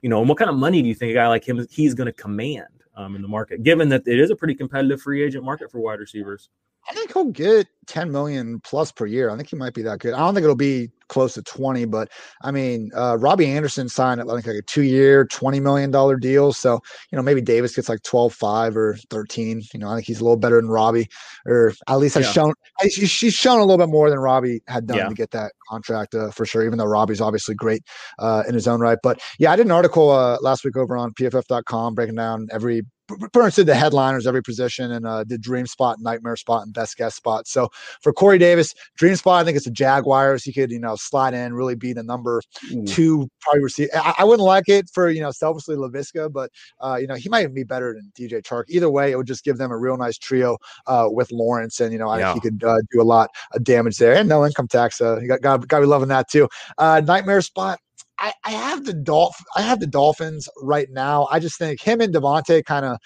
[0.03, 1.95] you know, and what kind of money do you think a guy like him he's
[1.95, 5.23] going to command um, in the market, given that it is a pretty competitive free
[5.23, 6.49] agent market for wide receivers?
[6.89, 9.31] I think he'll get 10 million plus per year.
[9.31, 10.15] I think he might be that good.
[10.15, 12.11] I don't think it'll be close to 20, but
[12.43, 16.53] I mean, uh, Robbie Anderson signed I think like a two year, $20 million deal.
[16.53, 19.63] So, you know, maybe Davis gets like 12, 5 or 13.
[19.73, 21.09] You know, I think he's a little better than Robbie,
[21.47, 22.33] or at least has yeah.
[22.33, 22.55] shown,
[22.89, 25.09] she's shown a little bit more than Robbie had done yeah.
[25.09, 27.83] to get that contract uh, for sure, even though Robbie's obviously great
[28.19, 28.99] uh, in his own right.
[29.03, 32.83] But yeah, I did an article uh, last week over on pff.com breaking down every
[33.07, 36.75] pretty much did the headliners every position and uh, did dream spot, nightmare spot, and
[36.75, 37.47] best guess spot.
[37.47, 37.69] So
[38.01, 40.45] for Corey Davis, dream spot, I think it's a Jaguars.
[40.45, 42.87] He could, you know, slide in, really be the number mm.
[42.87, 43.89] two probably receive.
[43.95, 47.29] I, I, wouldn't like it for you know selfishly Laviska, but uh, you know he
[47.29, 48.65] might even be better than DJ Chark.
[48.69, 51.93] Either way, it would just give them a real nice trio uh, with Lawrence, and
[51.93, 52.33] you know I yeah.
[52.33, 54.15] think he could uh, do a lot of damage there.
[54.15, 56.49] And no income tax, uh, you got got, got to be loving that too.
[56.79, 57.79] Uh, nightmare spot.
[58.19, 61.29] I, I have the Dolph I have the Dolphins right now.
[61.31, 62.99] I just think him and Davante kind of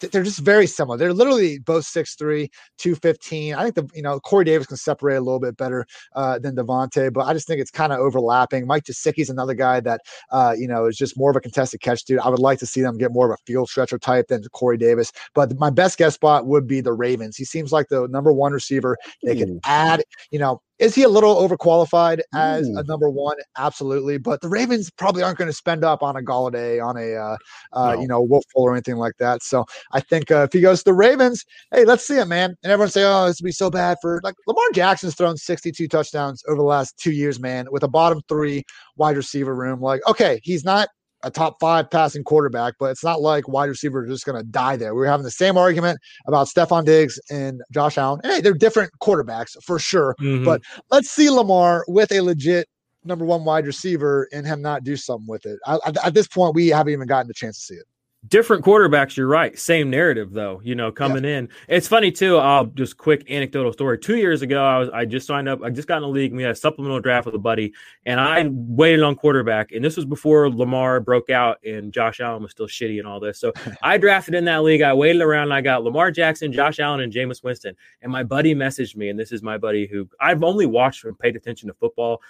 [0.00, 0.98] they're just very similar.
[0.98, 2.48] They're literally both 6'3,
[2.78, 3.54] 215.
[3.54, 6.54] I think the you know Corey Davis can separate a little bit better uh, than
[6.54, 8.66] Davante, but I just think it's kind of overlapping.
[8.66, 12.04] Mike Gesicki's another guy that uh, you know is just more of a contested catch
[12.04, 12.20] dude.
[12.20, 14.76] I would like to see them get more of a field stretcher type than Corey
[14.76, 15.12] Davis.
[15.34, 17.36] But my best guess spot would be the Ravens.
[17.36, 18.96] He seems like the number one receiver.
[19.22, 22.78] They can add, you know, is he a little overqualified as Ooh.
[22.78, 23.36] a number one?
[23.56, 24.18] Absolutely.
[24.18, 27.36] But the Ravens probably aren't going to spend up on a Golladay, on a uh,
[27.72, 28.00] uh, no.
[28.00, 29.42] you know Wolf or anything like that.
[29.42, 32.54] So I think uh, if he goes to the Ravens, hey, let's see it, man.
[32.62, 35.88] And everyone say, oh, this would be so bad for like Lamar Jackson's thrown 62
[35.88, 38.64] touchdowns over the last two years, man, with a bottom three
[38.96, 39.80] wide receiver room.
[39.80, 40.88] Like, okay, he's not
[41.26, 44.48] a top five passing quarterback, but it's not like wide receivers are just going to
[44.48, 44.94] die there.
[44.94, 48.20] We are having the same argument about Stefon Diggs and Josh Allen.
[48.22, 50.44] Hey, they're different quarterbacks for sure, mm-hmm.
[50.44, 52.68] but let's see Lamar with a legit
[53.04, 55.58] number one wide receiver and him not do something with it.
[55.66, 57.86] I, at this point, we haven't even gotten the chance to see it
[58.28, 61.38] different quarterbacks you're right same narrative though you know coming yeah.
[61.38, 65.04] in it's funny too i'll just quick anecdotal story two years ago i was i
[65.04, 67.34] just signed up i just got in the league we had a supplemental draft with
[67.34, 67.72] a buddy
[68.06, 72.42] and i waited on quarterback and this was before lamar broke out and josh allen
[72.42, 75.44] was still shitty and all this so i drafted in that league i waited around
[75.44, 79.10] and i got lamar jackson josh allen and Jameis winston and my buddy messaged me
[79.10, 82.20] and this is my buddy who i've only watched and paid attention to football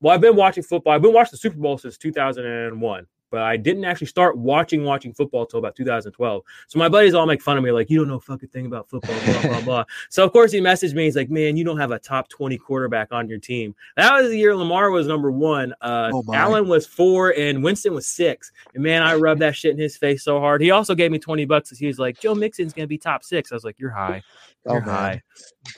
[0.00, 0.92] well, I've been watching football.
[0.92, 5.12] I've been watching the Super Bowl since 2001 but I didn't actually start watching watching
[5.12, 6.42] football until about 2012.
[6.68, 8.88] So my buddies all make fun of me, like, you don't know fucking thing about
[8.88, 9.84] football, blah, blah, blah.
[10.08, 11.06] So of course he messaged me.
[11.06, 13.74] He's like, man, you don't have a top 20 quarterback on your team.
[13.96, 15.74] That was the year Lamar was number one.
[15.80, 18.52] Uh, oh Allen was four and Winston was six.
[18.74, 20.62] And man, I rubbed that shit in his face so hard.
[20.62, 23.50] He also gave me 20 bucks he was like, Joe Mixon's gonna be top six.
[23.50, 24.22] I was like, You're high.
[24.66, 25.22] Oh, high.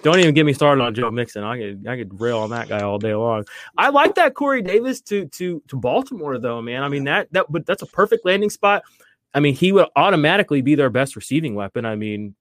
[0.03, 1.43] Don't even get me started on Joe Mixon.
[1.43, 3.45] I could I could rail on that guy all day long.
[3.77, 6.83] I like that Corey Davis to to to Baltimore though, man.
[6.83, 8.85] I mean that that but that's a perfect landing spot.
[9.35, 11.85] I mean, he would automatically be their best receiving weapon.
[11.85, 12.35] I mean,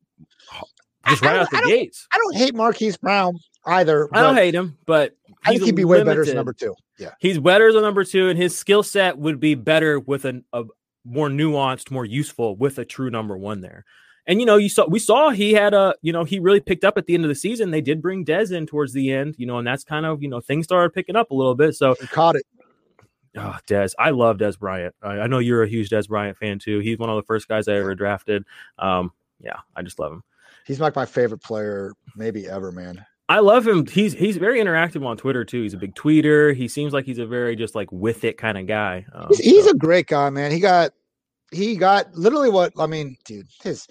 [1.07, 2.07] just right out the I gates.
[2.11, 4.07] I don't hate Marquise Brown either.
[4.13, 6.07] I don't hate him, but I think he'd be limited.
[6.07, 6.73] way better as number two.
[6.97, 10.25] Yeah, he's better as a number two, and his skill set would be better with
[10.25, 10.63] an, a
[11.03, 13.83] more nuanced, more useful with a true number one there.
[14.27, 16.83] And you know, you saw we saw he had a you know he really picked
[16.83, 17.71] up at the end of the season.
[17.71, 20.29] They did bring Dez in towards the end, you know, and that's kind of you
[20.29, 21.75] know things started picking up a little bit.
[21.75, 22.45] So he caught it.
[23.37, 23.93] Oh, Dez.
[23.99, 24.95] I love Dez Bryant.
[25.01, 26.79] I, I, know you're a huge Dez Bryant fan too.
[26.79, 28.45] He's one of the first guys I ever drafted.
[28.79, 29.11] Um,
[29.41, 30.23] yeah, I just love him.
[30.65, 33.05] He's like my favorite player, maybe ever, man.
[33.27, 33.85] I love him.
[33.87, 35.63] He's he's very interactive on Twitter too.
[35.63, 36.55] He's a big tweeter.
[36.55, 39.05] He seems like he's a very just like with it kind of guy.
[39.13, 40.51] Um, he's, he's a great guy, man.
[40.51, 40.91] He got
[41.51, 43.47] he got literally what I mean, dude.
[43.63, 43.85] His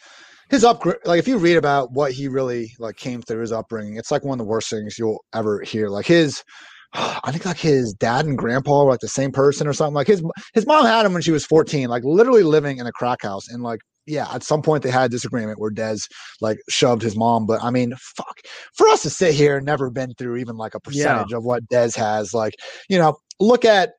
[0.51, 3.97] his up like if you read about what he really like came through his upbringing,
[3.97, 5.89] it's like one of the worst things you'll ever hear.
[5.89, 6.43] Like his
[6.95, 9.95] I think like his dad and grandpa were like the same person or something.
[9.95, 10.23] Like his
[10.55, 13.49] his mom had him when she was 14, like literally living in a crack house.
[13.49, 16.03] And like, yeah, at some point they had a disagreement where Dez
[16.41, 17.47] like shoved his mom.
[17.47, 18.41] But I mean, fuck,
[18.75, 21.37] for us to sit here and never been through even like a percentage yeah.
[21.37, 22.55] of what Dez has, like,
[22.89, 23.91] you know, look at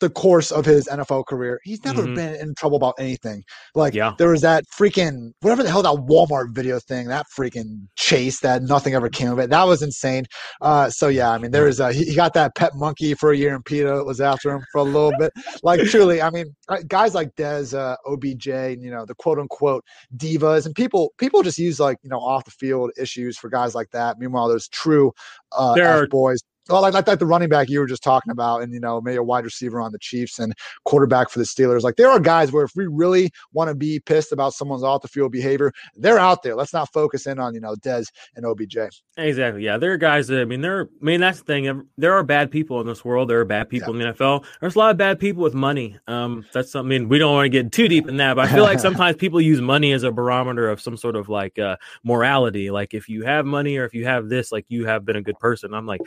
[0.00, 2.14] the course of his NFL career, he's never mm-hmm.
[2.14, 3.42] been in trouble about anything.
[3.74, 4.12] Like yeah.
[4.18, 8.62] there was that freaking whatever the hell that Walmart video thing, that freaking chase that
[8.62, 9.50] nothing ever came of it.
[9.50, 10.24] That was insane.
[10.60, 13.36] Uh, so yeah, I mean there was a he, got that pet monkey for a
[13.36, 15.32] year, and PETA was after him for a little bit.
[15.62, 18.46] Like truly, I mean uh, guys like Dez, uh, OBJ,
[18.82, 19.84] you know the quote unquote
[20.16, 23.74] divas, and people people just use like you know off the field issues for guys
[23.74, 24.18] like that.
[24.18, 25.12] Meanwhile, there's true
[25.52, 28.30] uh, there are, boys well, like, like, like the running back you were just talking
[28.30, 30.52] about, and you know, maybe a wide receiver on the Chiefs and
[30.84, 31.82] quarterback for the Steelers.
[31.82, 35.02] Like there are guys where if we really want to be pissed about someone's off
[35.02, 36.56] the field behavior, they're out there.
[36.56, 38.76] Let's not focus in on you know Dez and OBJ.
[39.16, 39.64] Exactly.
[39.64, 40.88] Yeah, there are guys that I mean, there.
[41.00, 41.88] I mean, that's the thing.
[41.96, 43.30] There are bad people in this world.
[43.30, 44.08] There are bad people yeah.
[44.08, 44.44] in the NFL.
[44.60, 45.98] There's a lot of bad people with money.
[46.08, 46.86] Um, that's something.
[46.86, 48.78] I mean, we don't want to get too deep in that, but I feel like
[48.80, 52.70] sometimes people use money as a barometer of some sort of like uh, morality.
[52.70, 55.22] Like if you have money or if you have this, like you have been a
[55.22, 55.72] good person.
[55.74, 56.00] I'm like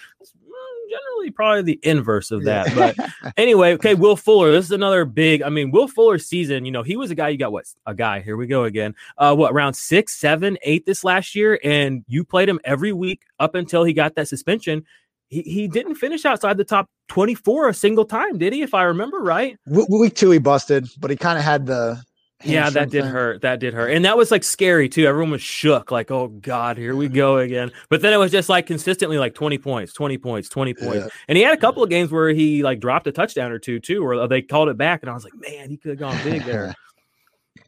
[0.89, 2.73] generally probably the inverse of that.
[2.75, 4.51] But anyway, okay, Will Fuller.
[4.51, 5.41] This is another big.
[5.41, 6.65] I mean, Will Fuller's season.
[6.65, 7.29] You know, he was a guy.
[7.29, 7.65] You got what?
[7.85, 8.21] A guy.
[8.21, 8.95] Here we go again.
[9.17, 13.21] Uh, what around six, seven, eight this last year, and you played him every week
[13.39, 14.85] up until he got that suspension.
[15.29, 18.63] He, he didn't finish outside the top 24 a single time, did he?
[18.63, 19.57] If I remember right.
[19.67, 22.01] Week two, he busted, but he kind of had the
[22.43, 23.41] yeah, that did hurt.
[23.41, 23.89] That did hurt.
[23.89, 25.05] And that was like scary too.
[25.05, 27.71] Everyone was shook, like, oh God, here we go again.
[27.89, 30.95] But then it was just like consistently like 20 points, 20 points, 20 points.
[30.97, 31.07] Yeah.
[31.27, 33.79] And he had a couple of games where he like dropped a touchdown or two
[33.79, 35.01] too, or they called it back.
[35.03, 36.75] And I was like, man, he could have gone big there.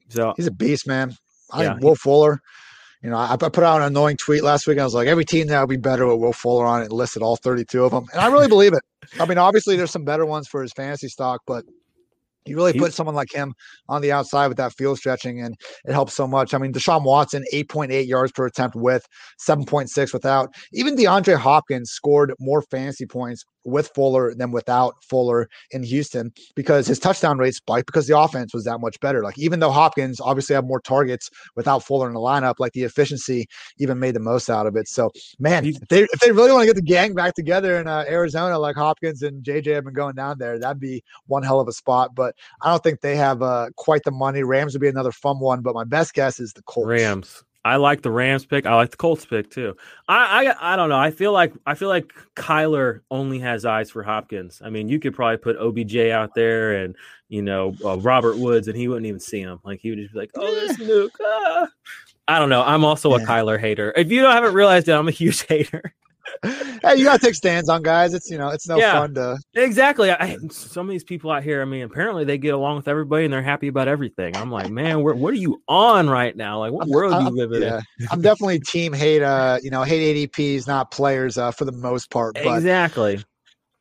[0.09, 1.15] So he's a beast, man.
[1.51, 2.41] I yeah, Will Fuller.
[3.01, 4.77] You know, I, I put out an annoying tweet last week.
[4.77, 6.93] I was like, every team that would be better with Will Fuller on it and
[6.93, 8.05] listed all 32 of them.
[8.11, 8.83] And I really believe it.
[9.21, 11.63] I mean, obviously there's some better ones for his fantasy stock, but
[12.45, 13.53] You really put someone like him
[13.87, 16.53] on the outside with that field stretching, and it helps so much.
[16.53, 19.05] I mean, Deshaun Watson, 8.8 yards per attempt with,
[19.47, 20.49] 7.6 without.
[20.73, 26.87] Even DeAndre Hopkins scored more fantasy points with Fuller than without Fuller in Houston because
[26.87, 29.23] his touchdown rate spiked because the offense was that much better.
[29.23, 32.83] Like, even though Hopkins obviously had more targets without Fuller in the lineup, like the
[32.83, 33.47] efficiency
[33.77, 34.87] even made the most out of it.
[34.87, 37.87] So, man, if they, if they really want to get the gang back together in
[37.87, 41.59] uh, Arizona, like Hopkins and JJ have been going down there, that'd be one hell
[41.59, 42.15] of a spot.
[42.15, 44.43] But I don't think they have uh, quite the money.
[44.43, 46.87] Rams would be another fun one, but my best guess is the Colts.
[46.87, 47.43] Rams.
[47.63, 48.65] I like the Rams pick.
[48.65, 49.75] I like the Colts pick too.
[50.07, 50.97] I, I I don't know.
[50.97, 54.61] I feel like I feel like Kyler only has eyes for Hopkins.
[54.63, 56.95] I mean, you could probably put OBJ out there and
[57.29, 59.59] you know uh, Robert Woods, and he wouldn't even see him.
[59.63, 61.67] Like he would just be like, "Oh, this Nuk." Ah.
[62.27, 62.63] I don't know.
[62.63, 63.91] I'm also a Kyler hater.
[63.95, 65.93] If you don't haven't realized it, I'm a huge hater.
[66.43, 68.13] Hey, you gotta take stands on guys.
[68.13, 70.11] It's you know, it's no yeah, fun to exactly.
[70.11, 73.25] I, some of these people out here, I mean, apparently they get along with everybody
[73.25, 74.35] and they're happy about everything.
[74.35, 76.59] I'm like, man, what are you on right now?
[76.59, 77.81] Like, what I'm, world I'm, you live yeah.
[77.99, 78.07] in?
[78.11, 79.21] I'm definitely team hate.
[79.21, 81.37] Uh, you know, hate ADPs, not players.
[81.37, 83.23] Uh, for the most part, but, exactly.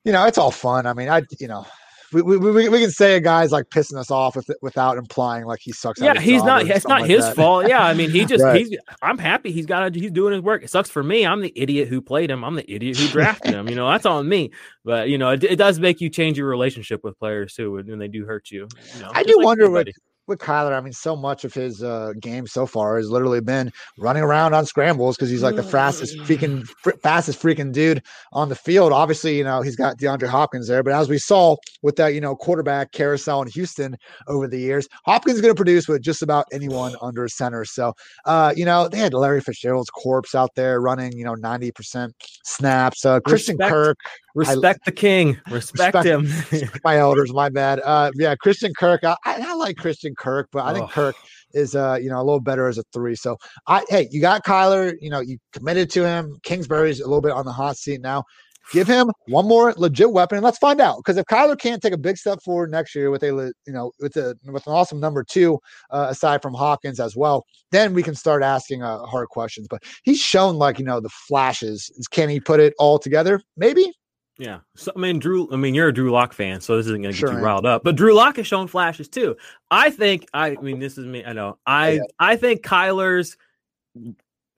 [0.04, 0.86] You know, it's all fun.
[0.86, 1.66] I mean, I you know,
[2.12, 5.44] we, we, we, we can say a guy's like pissing us off with, without implying
[5.44, 6.00] like he sucks.
[6.00, 6.66] Yeah, he's not.
[6.66, 7.36] It's not like his that.
[7.36, 7.68] fault.
[7.68, 8.58] Yeah, I mean, he just right.
[8.58, 8.76] he's.
[9.02, 9.94] I'm happy he's got.
[9.94, 10.62] He's doing his work.
[10.62, 11.26] It sucks for me.
[11.26, 12.44] I'm the idiot who played him.
[12.44, 13.68] I'm the idiot who drafted him.
[13.68, 14.50] You know, that's on me.
[14.84, 17.98] But you know, it, it, does make you change your relationship with players too, when
[17.98, 18.66] they do hurt you.
[18.94, 19.88] you know, I do like wonder what
[20.30, 23.70] with Kyler, I mean, so much of his uh, game so far has literally been
[23.98, 26.66] running around on scrambles because he's like the fastest freaking
[27.02, 28.02] fastest freaking dude
[28.32, 28.92] on the field.
[28.92, 32.20] Obviously, you know he's got DeAndre Hopkins there, but as we saw with that, you
[32.20, 33.96] know, quarterback carousel in Houston
[34.28, 37.64] over the years, Hopkins is going to produce with just about anyone under center.
[37.64, 37.92] So,
[38.24, 42.14] uh, you know, they had Larry Fitzgerald's corpse out there running, you know, ninety percent
[42.44, 43.04] snaps.
[43.04, 43.72] Uh, Christian Respect.
[43.72, 43.98] Kirk.
[44.34, 45.40] Respect I, the king.
[45.50, 46.70] Respect, respect him.
[46.84, 47.80] my elders, my bad.
[47.84, 49.02] Uh, yeah, Christian Kirk.
[49.04, 50.88] I, I like Christian Kirk, but I think oh.
[50.88, 51.16] Kirk
[51.52, 53.16] is uh, you know, a little better as a three.
[53.16, 56.38] So I hey, you got Kyler, you know, you committed to him.
[56.42, 58.24] Kingsbury's a little bit on the hot seat now.
[58.72, 60.98] Give him one more legit weapon, and let's find out.
[60.98, 63.90] Because if Kyler can't take a big step forward next year with a, you know,
[63.98, 65.58] with a with an awesome number two,
[65.90, 69.66] uh, aside from Hopkins as well, then we can start asking uh, hard questions.
[69.68, 71.90] But he's shown like you know the flashes.
[72.12, 73.40] Can he put it all together?
[73.56, 73.92] Maybe,
[74.40, 74.60] yeah.
[74.74, 75.52] So I mean, Drew.
[75.52, 77.44] I mean, you're a Drew Lock fan, so this isn't going to get sure, you
[77.44, 77.84] riled up.
[77.84, 79.36] But Drew Lock has shown flashes too.
[79.70, 80.26] I think.
[80.32, 81.22] I, I mean, this is me.
[81.24, 81.58] I know.
[81.66, 82.00] I yeah.
[82.18, 83.36] I think Kyler's.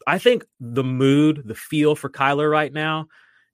[0.07, 3.09] I think the mood, the feel for Kyler right now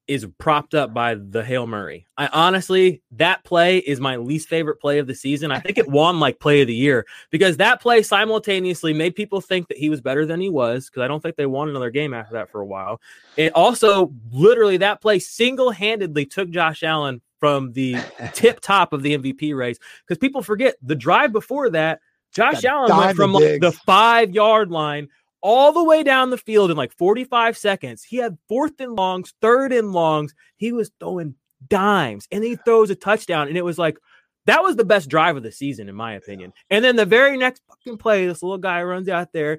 [0.09, 2.07] is propped up by the Hail Murray.
[2.17, 5.53] I honestly, that play is my least favorite play of the season.
[5.53, 9.43] I think it won like play of the year because that play simultaneously made people
[9.43, 11.91] think that he was better than he was because I don't think they won another
[11.91, 13.01] game after that for a while.
[13.37, 17.99] It also literally that play single handedly took Josh Allen from the
[18.33, 22.01] tip top of the MVP race because people forget the drive before that.
[22.33, 25.09] Josh Allen went from like the five yard line
[25.41, 28.03] all the way down the field in like 45 seconds.
[28.03, 30.35] He had fourth and longs, third and longs.
[30.57, 31.35] He was throwing
[31.69, 33.49] dimes and he throws a touchdown.
[33.49, 33.99] And it was like,
[34.47, 36.53] that was the best drive of the season, in my opinion.
[36.71, 39.59] And then the very next fucking play, this little guy runs out there,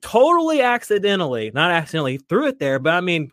[0.00, 2.78] totally accidentally, not accidentally, threw it there.
[2.78, 3.32] But I mean,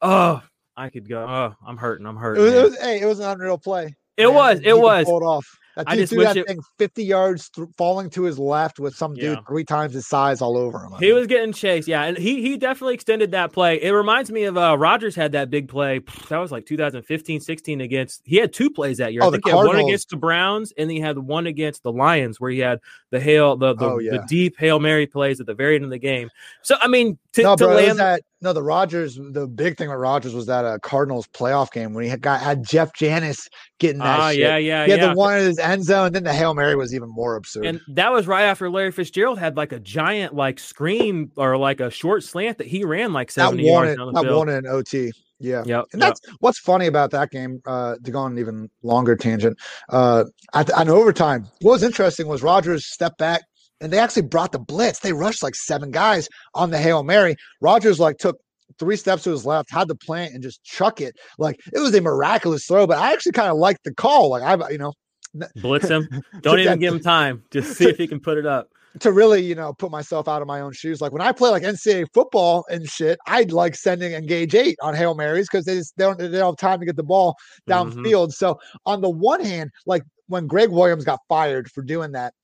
[0.00, 0.42] oh,
[0.76, 1.26] I could go.
[1.28, 2.06] Oh, I'm hurting.
[2.06, 2.46] I'm hurting.
[2.46, 3.96] It was, hey, it was an unreal play.
[4.16, 4.34] It man.
[4.34, 4.60] was.
[4.62, 5.04] It was.
[5.04, 5.58] Pulled off.
[5.76, 8.94] That I just threw that it, thing 50 yards th- falling to his left with
[8.94, 9.40] some dude yeah.
[9.46, 10.94] three times his size all over him.
[10.94, 11.14] I he mean.
[11.14, 13.80] was getting chased, yeah, and he he definitely extended that play.
[13.80, 16.00] It reminds me of uh Rodgers had that big play.
[16.28, 18.22] That was like 2015, 16 against.
[18.24, 19.22] He had two plays that year.
[19.22, 21.82] Oh, I think he had one against the Browns, and then he had one against
[21.82, 24.12] the Lions, where he had the hail, the the, oh, yeah.
[24.12, 26.30] the deep hail mary plays at the very end of the game.
[26.62, 29.16] So I mean, to, no, to bro, land that no, the Rodgers.
[29.16, 32.40] The big thing with Rodgers was that uh, Cardinals playoff game when he had got
[32.40, 34.20] had Jeff Janis getting that.
[34.20, 35.08] Ah, yeah, yeah, he had yeah.
[35.08, 37.66] the one in his end zone, and then the hail mary was even more absurd.
[37.66, 41.80] And that was right after Larry Fitzgerald had like a giant like screen or like
[41.80, 43.92] a short slant that he ran like seventy that yards.
[43.92, 44.36] It, that field.
[44.36, 45.12] one in OT.
[45.40, 45.62] Yeah.
[45.64, 46.36] Yep, and that's yep.
[46.40, 49.58] what's funny about that game, uh, to go on an even longer tangent.
[49.88, 50.24] Uh,
[50.54, 53.42] at, at overtime, what was interesting was Rodgers stepped back,
[53.80, 55.00] and they actually brought the blitz.
[55.00, 57.36] They rushed like seven guys on the Hail Mary.
[57.60, 58.38] Rodgers like took
[58.78, 61.16] three steps to his left, had the plant and just chuck it.
[61.38, 64.30] Like it was a miraculous throw, but I actually kind of liked the call.
[64.30, 64.92] Like I, you know,
[65.56, 66.08] blitz him.
[66.40, 67.44] Don't even give him time.
[67.50, 68.68] Just see if he can put it up.
[69.00, 71.00] To really, you know, put myself out of my own shoes.
[71.00, 74.94] Like when I play like NCAA football and shit, I'd like sending engage eight on
[74.94, 77.36] Hail Marys because they just they don't, they don't have time to get the ball
[77.68, 77.94] downfield.
[78.02, 78.30] Mm-hmm.
[78.30, 82.34] So on the one hand, like when Gregg Williams got fired for doing that,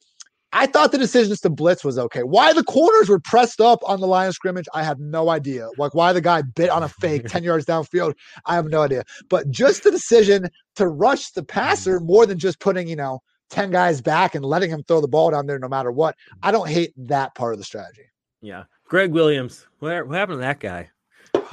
[0.57, 2.23] I thought the decisions to blitz was okay.
[2.23, 5.69] Why the corners were pressed up on the line of scrimmage, I have no idea.
[5.77, 8.15] Like why the guy bit on a fake 10 yards downfield,
[8.47, 9.05] I have no idea.
[9.29, 12.07] But just the decision to rush the passer mm.
[12.07, 15.31] more than just putting, you know, 10 guys back and letting him throw the ball
[15.31, 16.17] down there no matter what.
[16.43, 18.07] I don't hate that part of the strategy.
[18.41, 18.65] Yeah.
[18.87, 20.89] Gregg Williams, where, what happened to that guy?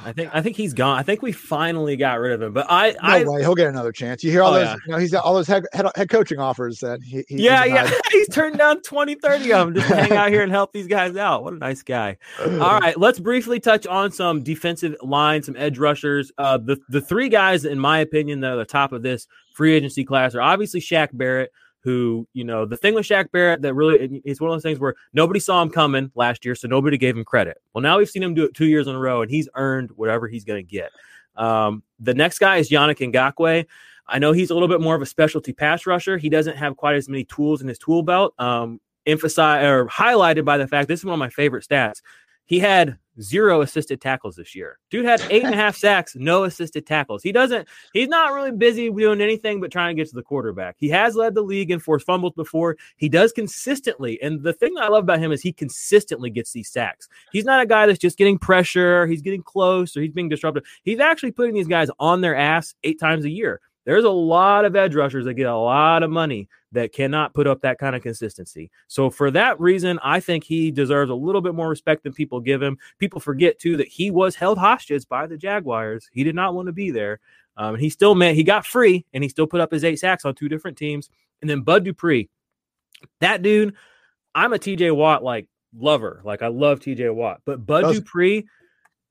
[0.04, 0.98] I think I think he's gone.
[0.98, 2.52] I think we finally got rid of him.
[2.52, 4.22] But I, no I way, he'll get another chance.
[4.24, 4.76] You hear all Oh, those, yeah.
[4.86, 7.64] you know, he's got all those head, head, head coaching offers that he, he yeah,
[7.64, 10.50] he's yeah, he's turned down 20, 30 of them just to hang out here and
[10.52, 11.44] help these guys out.
[11.44, 12.16] What a nice guy.
[12.40, 12.48] All
[12.80, 16.32] right, let's briefly touch on some defensive line, some edge rushers.
[16.38, 19.74] Uh, the the three guys, in my opinion, that are the top of this free
[19.74, 21.52] agency class are obviously Shaq Barrett,
[21.84, 24.80] who you know the thing with Shaq Barrett that really it's one of those things
[24.80, 27.60] where nobody saw him coming last year, so nobody gave him credit.
[27.72, 29.90] Well, now we've seen him do it two years in a row, and he's earned
[29.92, 30.90] whatever he's going to get.
[31.36, 33.66] Um, the next guy is Yannick Ngakoue.
[34.06, 36.18] I know he's a little bit more of a specialty pass rusher.
[36.18, 38.34] He doesn't have quite as many tools in his tool belt.
[38.38, 42.00] Um, emphasized or highlighted by the fact this is one of my favorite stats.
[42.46, 44.78] He had zero assisted tackles this year.
[44.90, 47.22] Dude had eight and a half sacks, no assisted tackles.
[47.22, 50.76] He doesn't, he's not really busy doing anything but trying to get to the quarterback.
[50.78, 52.76] He has led the league in forced fumbles before.
[52.96, 54.20] He does consistently.
[54.22, 57.08] And the thing that I love about him is he consistently gets these sacks.
[57.32, 60.64] He's not a guy that's just getting pressure, he's getting close, or he's being disruptive.
[60.82, 63.60] He's actually putting these guys on their ass eight times a year.
[63.84, 67.46] There's a lot of edge rushers that get a lot of money that cannot put
[67.46, 68.70] up that kind of consistency.
[68.88, 72.40] So for that reason, I think he deserves a little bit more respect than people
[72.40, 72.78] give him.
[72.98, 76.08] People forget too that he was held hostage by the Jaguars.
[76.12, 77.20] He did not want to be there.
[77.56, 80.00] Um, and he still meant he got free and he still put up his eight
[80.00, 81.10] sacks on two different teams.
[81.40, 82.28] And then Bud Dupree,
[83.20, 83.74] that dude,
[84.34, 85.46] I'm a TJ Watt like
[85.78, 86.20] lover.
[86.24, 88.48] Like I love TJ Watt, but Bud Does- Dupree,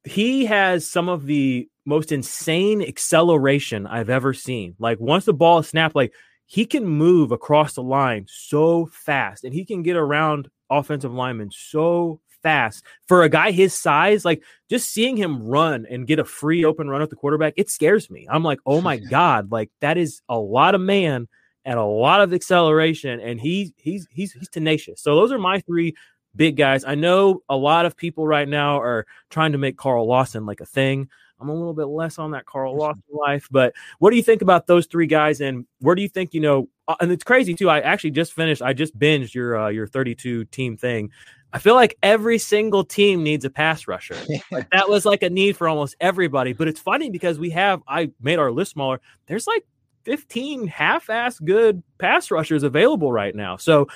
[0.04, 4.76] he has some of the most insane acceleration I've ever seen.
[4.80, 6.14] Like once the ball is snapped, like
[6.46, 11.52] he can move across the line so fast and he can get around offensive linemen
[11.52, 14.24] so fast for a guy his size.
[14.26, 17.70] Like just seeing him run and get a free open run at the quarterback, it
[17.70, 18.28] scares me.
[18.30, 21.28] I'm like, oh my God, like that is a lot of man
[21.66, 23.20] and a lot of acceleration.
[23.20, 25.02] And he's he's he's he's tenacious.
[25.02, 25.96] So those are my three
[26.36, 26.84] big guys.
[26.84, 30.62] I know a lot of people right now are trying to make Carl Lawson like
[30.62, 31.10] a thing.
[31.44, 34.42] I'm a little bit less on that Carl Lawson life, but what do you think
[34.42, 35.42] about those three guys?
[35.42, 36.70] And where do you think you know?
[36.88, 37.70] uh, and it's crazy too.
[37.70, 38.62] I actually just finished.
[38.62, 41.12] I just binged your uh, your 32 team thing.
[41.52, 44.16] I feel like every single team needs a pass rusher.
[44.52, 46.54] Like, that was like a need for almost everybody.
[46.54, 47.82] But it's funny because we have.
[47.88, 49.00] I made our list smaller.
[49.28, 49.66] There's like
[50.04, 53.58] 15 half-ass good pass rushers available right now.
[53.58, 53.88] So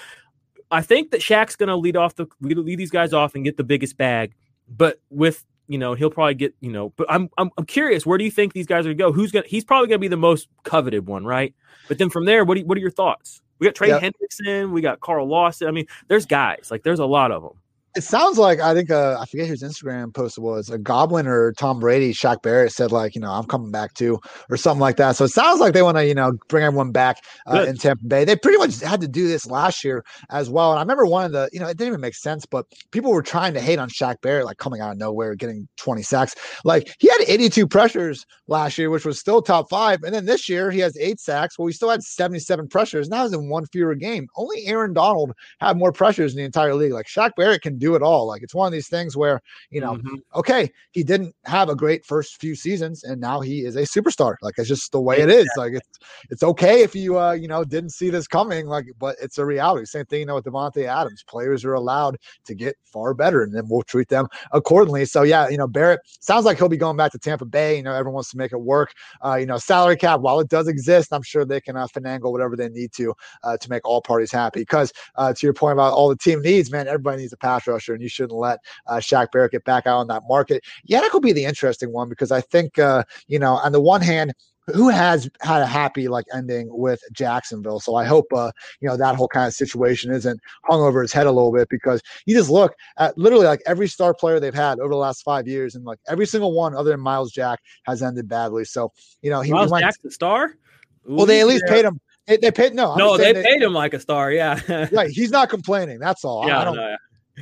[0.72, 3.44] I think that Shaq's going to lead off the lead, lead these guys off and
[3.44, 4.34] get the biggest bag.
[4.70, 6.94] But with you know he'll probably get you know.
[6.98, 8.06] But I'm I'm, I'm curious.
[8.06, 9.12] Where do you think these guys are going to go?
[9.12, 9.44] Who's going?
[9.44, 11.54] to He's probably going to be the most coveted one, right?
[11.88, 13.42] But then from there, what do you, what are your thoughts?
[13.60, 14.00] We got Trey Yeah.
[14.00, 14.72] Hendrickson.
[14.72, 15.68] We got Carl Lawson.
[15.68, 17.54] I mean, there's guys like there's a lot of them.
[17.98, 20.70] It sounds like I think uh, I forget whose Instagram post it was.
[20.70, 24.20] A Goblin or Tom Brady, Shaq Barrett said like, you know, I'm coming back too,
[24.52, 25.16] or something like that.
[25.16, 28.06] So it sounds like they want to, you know, bring everyone back uh, in Tampa
[28.06, 28.24] Bay.
[28.24, 30.72] They pretty much had to do this last year as well.
[30.72, 33.12] And I remember one of the, you know, it didn't even make sense, but people
[33.12, 36.36] were trying to hate on Shaq Barrett, like coming out of nowhere, getting 20 sacks.
[36.64, 40.04] Like he had 82 pressures last year, which was still top five.
[40.04, 41.58] And then this year he has eight sacks.
[41.58, 43.10] Well, he still had 77 pressures.
[43.10, 44.28] Now he's in one fewer game.
[44.36, 46.94] Only Aaron Donald had more pressures in the entire league.
[46.94, 48.28] Like Shaq Barrett can do it all.
[48.28, 50.18] Like it's one of these things where, you know, Mhm.
[50.36, 54.36] okay, he didn't have a great first few seasons and now he is a superstar.
[54.42, 55.50] Like it's just the way it is.
[55.58, 55.88] Like it's
[56.30, 59.46] it's okay if you uh, you know, didn't see this coming, like, but it's a
[59.46, 59.86] reality.
[59.86, 61.24] Same thing, you know, with Davante Adams.
[61.28, 65.06] Players are allowed to get far better and then we'll treat them accordingly.
[65.06, 67.78] So yeah, you know, Barrett sounds like he'll be going back to Tampa Bay.
[67.78, 68.94] You know, everyone wants to make it work.
[69.24, 72.32] Uh, you know, salary cap, while it does exist, I'm sure they can uh, finagle
[72.32, 73.14] whatever they need to
[73.44, 74.62] uh, to make all parties happy.
[74.62, 77.68] Because uh, to your point about all the team needs, man, everybody needs a pass
[77.78, 80.64] rusher, and you shouldn't let uh, Shaq Barrett get back out on that market.
[80.90, 84.02] Yannick will be the interesting one because I think, uh, you know, on the one
[84.02, 84.34] hand,
[84.74, 87.80] who has had a happy like ending with Jacksonville.
[87.80, 88.52] So I hope uh,
[88.82, 91.70] you know that whole kind of situation isn't hung over his head a little bit
[91.70, 95.22] because you just look at literally like every star player they've had over the last
[95.24, 98.66] five years, and like every single one other than Myles Jack has ended badly.
[98.66, 100.58] So you know he, Myles went, Jackson star.
[101.06, 102.02] well they at least Ooh, paid him.
[102.28, 102.92] They, they paid no.
[102.92, 104.32] I'm No, just they paid him like a star.
[104.34, 104.60] Yeah.
[104.92, 105.98] Right, he's not complaining.
[106.00, 106.44] That's all.
[106.44, 106.60] I- yeah.
[106.60, 106.96] I don't no, yeah.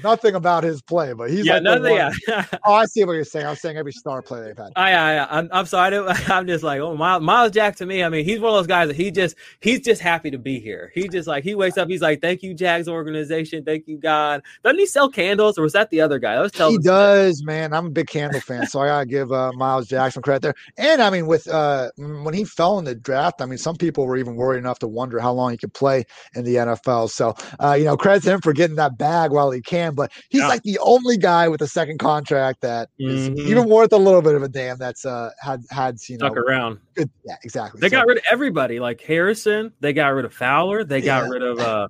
[0.04, 1.54] Nothing about his play, but he's yeah.
[1.54, 1.98] like the Nothing.
[1.98, 2.46] one- Yeah.
[2.66, 3.46] Oh, I see what you're saying.
[3.46, 4.72] I was saying every star player they've had.
[4.76, 5.96] I, I, I'm, I'm sorry.
[6.28, 8.04] I'm just like, oh, Myles, Myles Jack to me.
[8.04, 10.60] I mean, he's one of those guys that he just, he's just happy to be
[10.60, 10.92] here.
[10.96, 13.64] He just like, he wakes up, he's like, thank you, Jags organization.
[13.64, 14.42] Thank you, God.
[14.64, 16.40] Doesn't he sell candles or was that the other guy?
[16.40, 17.74] Let's tell He does, man.
[17.74, 20.56] I'm a big Candle fan, so I gotta give uh, Myles Jackson credit there.
[20.78, 24.06] And I mean, with uh, when he fell in the draft, I mean, some people
[24.06, 27.10] were even worried enough to wonder how long he could play in the NFL.
[27.10, 29.85] So, uh, you know, credit to him for getting that bag while he can.
[29.86, 30.48] Damn, but he's Yeah.
[30.48, 33.40] like the only guy with a second contract that is Mhm.
[33.40, 34.78] even worth a little bit of a damn.
[34.78, 36.80] That's uh had had you know Stuck around.
[36.96, 37.10] good.
[37.26, 37.80] Yeah, exactly.
[37.82, 39.72] They So- got rid of everybody, like Harrison.
[39.80, 40.84] They got rid of Fowler.
[40.84, 41.30] They got Yeah.
[41.30, 41.88] rid of uh,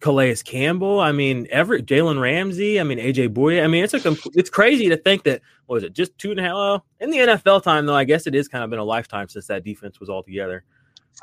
[0.00, 1.00] Calais Campbell.
[1.00, 2.78] I mean, every Jalen Ramsey.
[2.78, 3.64] I mean, AJ Bouye.
[3.64, 6.30] I mean, it's a compl- it's crazy to think that what was it just two
[6.30, 7.94] and a half in the NFL time though.
[7.94, 10.64] I guess it is kind of been a lifetime since that defense was all together.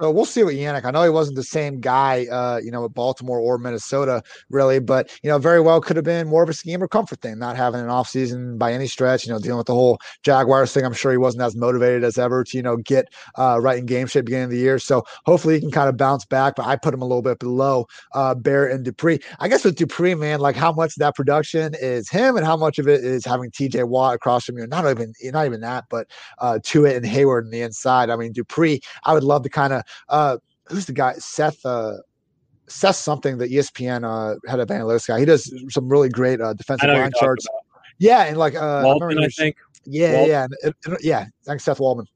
[0.01, 0.83] So we'll see what Yannick.
[0.83, 4.79] I know he wasn't the same guy, uh, you know, at Baltimore or Minnesota, really,
[4.79, 7.39] but you know, very well could have been more of a scheme or comfort thing,
[7.39, 9.25] not having an offseason by any stretch.
[9.25, 10.83] You know, dealing with the whole Jaguars thing.
[10.83, 13.85] I'm sure he wasn't as motivated as ever to you know get uh, right in
[13.85, 14.79] game shape beginning of the year.
[14.79, 16.55] So hopefully he can kind of bounce back.
[16.57, 19.21] But I put him a little bit below uh, Barrett and Dupree.
[19.39, 22.57] I guess with Dupree, man, like how much of that production is him and how
[22.57, 23.83] much of it is having T.J.
[23.83, 24.67] Watt across from you.
[24.67, 26.07] Not even not even that, but
[26.39, 28.09] uh, to it and Heyward on the inside.
[28.09, 28.81] I mean, Dupree.
[29.05, 29.84] I would love to kind of.
[30.09, 31.13] Uh, who's the guy?
[31.13, 31.65] Seth.
[31.65, 31.97] Uh,
[32.67, 35.19] Seth something, the E ESPN uh, head of analytics guy.
[35.19, 37.45] He does some really great uh, defensive know who you're line charts.
[37.99, 39.55] Yeah, and like uh, I remember Walton, he I think.
[39.85, 41.27] yeah, yeah, and, and- yeah.
[41.45, 42.07] Thanks, Seth Waldman.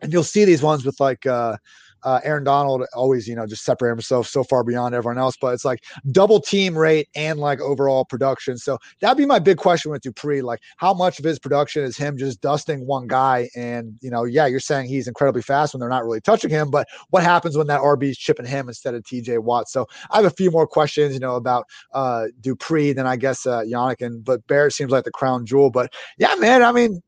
[0.00, 1.56] And you'll see these ones with like uh,
[2.04, 5.36] uh, Aaron Donald, always you know just separate himself so far beyond everyone else.
[5.40, 8.58] But it's like double team rate and like overall production.
[8.58, 10.42] So that'd be my big question with Dupree.
[10.42, 13.48] Like, how much of his production is him just dusting one guy?
[13.56, 16.70] And you know, yeah, you're saying he's incredibly fast when they're not really touching him.
[16.70, 19.68] But what happens when that RB is chipping him instead of TJ Watt?
[19.68, 23.46] So I have a few more questions, you know, about uh, Dupree than I guess
[23.46, 25.70] uh, Yannick and but Barrett seems like the crown jewel.
[25.70, 27.02] But yeah, man, I mean,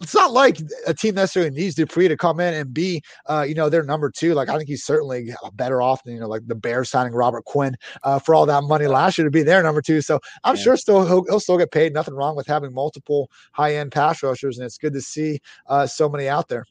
[0.00, 3.54] it's not like a team necessarily needs Dupree to come in and be, uh, you
[3.54, 4.34] know, their number two.
[4.34, 7.44] Like I think he's certainly better off than you know, like the Bears signing Robert
[7.44, 10.00] Quinn uh, for all that money last year to be their number two.
[10.00, 10.62] So I'm Yeah.
[10.62, 11.92] sure still he'll, he'll still get paid.
[11.92, 15.86] Nothing wrong with having multiple high end pass rushers, and it's good to see uh,
[15.86, 16.64] so many out there.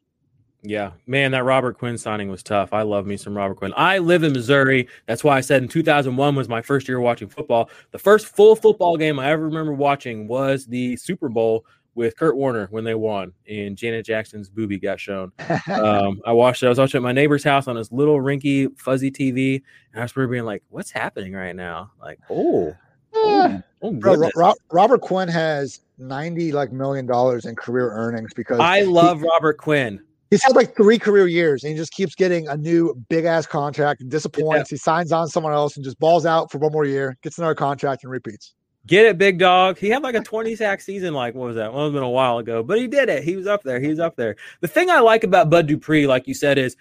[0.61, 2.73] Yeah, man, that Robert Quinn signing was tough.
[2.73, 3.73] I love me some Robert Quinn.
[3.77, 4.89] I live in Missouri.
[5.05, 7.69] That's why I said in 2001 was my first year watching football.
[7.91, 11.65] The first full football game I ever remember watching was the Super Bowl
[11.95, 15.31] with Kurt Warner when they won and Janet Jackson's booby got shown.
[15.69, 16.65] Um, I watched it.
[16.65, 19.61] I was watching at my neighbor's house on his little rinky fuzzy TV,
[19.93, 22.75] and I was being like, "What's happening right now?" Like, oh,
[23.13, 28.59] oh, oh Bro, Ro- Robert Quinn has 90 like million dollars in career earnings because
[28.59, 30.01] I he- love Robert Quinn.
[30.29, 33.47] He's had like three career years and he just keeps getting a new big ass
[33.47, 34.69] contract and disappoints.
[34.69, 37.55] He signs on someone else and just balls out for one more year, gets another
[37.55, 38.53] contract and repeats.
[38.89, 39.77] Get it, big dog.
[39.77, 41.71] He had like a 20 sack season, like what was that?
[41.71, 43.23] Well, it's been a while ago, but he did it.
[43.23, 43.79] He was up there.
[43.79, 44.35] He was up there.
[44.61, 46.75] The thing I like about Bud Dupree, like you said, is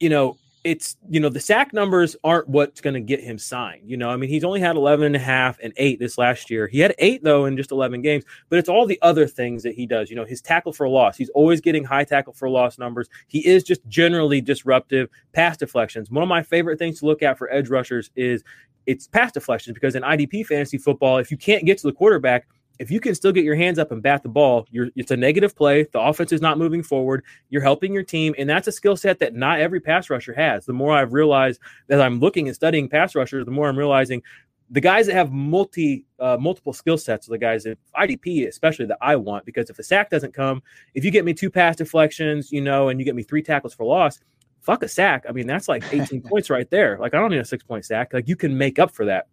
[0.00, 3.88] you know, it's you know, the sack numbers aren't what's going to get him signed.
[3.88, 6.50] You know, I mean, he's only had 11 and a half and eight this last
[6.50, 6.66] year.
[6.66, 9.76] He had eight though in just 11 games, but it's all the other things that
[9.76, 10.10] he does.
[10.10, 11.16] You know, his tackle for loss.
[11.16, 13.08] He's always getting high tackle for loss numbers.
[13.28, 15.08] He is just generally disruptive.
[15.32, 16.10] Pass deflections.
[16.10, 18.42] One of my favorite things to look at for edge rushers is
[18.86, 22.46] it's pass deflections because in IDP fantasy football, if you can't get to the quarterback,
[22.78, 25.16] if you can still get your hands up and bat the ball, you're it's a
[25.16, 25.86] negative play.
[25.92, 27.22] The offense is not moving forward.
[27.50, 30.64] You're helping your team, and that's a skill set that not every pass rusher has.
[30.64, 34.22] The more I've realized that I'm looking and studying pass rushers, the more I'm realizing
[34.70, 38.86] the guys that have multi uh, multiple skill sets are the guys that IDP especially
[38.86, 40.62] that I want because if the sack doesn't come,
[40.94, 43.74] if you get me two pass deflections, you know, and you get me three tackles
[43.74, 44.20] for loss,
[44.60, 45.24] fuck a sack.
[45.28, 46.98] I mean, that's like 18 points right there.
[46.98, 48.12] Like I don't need a six point sack.
[48.12, 49.26] Like you can make up for that.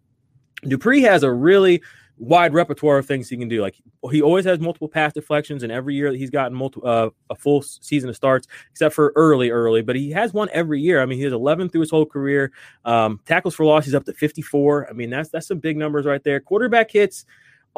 [0.62, 1.82] Dupree has a really
[2.18, 3.62] wide repertoire of things he can do.
[3.62, 3.76] Like
[4.10, 7.34] he always has multiple pass deflections, and every year that he's gotten multiple uh, a
[7.34, 9.82] full season of starts, except for early, early.
[9.82, 11.00] But he has one every year.
[11.00, 12.52] I mean, he has 11 through his whole career.
[12.84, 14.90] Um, tackles for loss, he's up to 54.
[14.90, 16.40] I mean, that's that's some big numbers right there.
[16.40, 17.24] Quarterback hits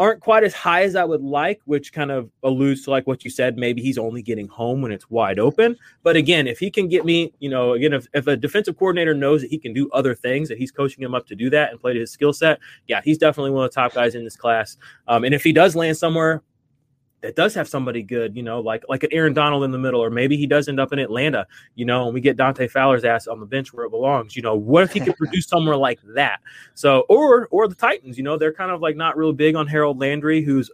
[0.01, 3.23] aren't quite as high as I would like, which kind of alludes to like what
[3.23, 3.59] you said.
[3.59, 5.77] Maybe he's only getting home when it's wide open.
[6.03, 9.13] But again, if he can get me, you know, again, if, if a defensive coordinator
[9.13, 11.71] knows that he can do other things, that he's coaching him up to do that
[11.71, 14.25] and play to his skill set, yeah, he's definitely one of the top guys in
[14.25, 14.79] this class.
[15.07, 16.43] Um, and if he does land somewhere
[17.23, 20.01] that does have somebody good, you know, like like an Aaron Donald in the middle,
[20.01, 23.05] or maybe he does end up in Atlanta, you know, and we get Dante Fowler's
[23.05, 24.37] ass on the bench where it belongs.
[24.37, 26.41] You know, what if he could produce somewhere like that?
[26.75, 29.67] So, or or the Titans, you know, they're kind of like not real big on
[29.67, 30.71] Harold Landry, who's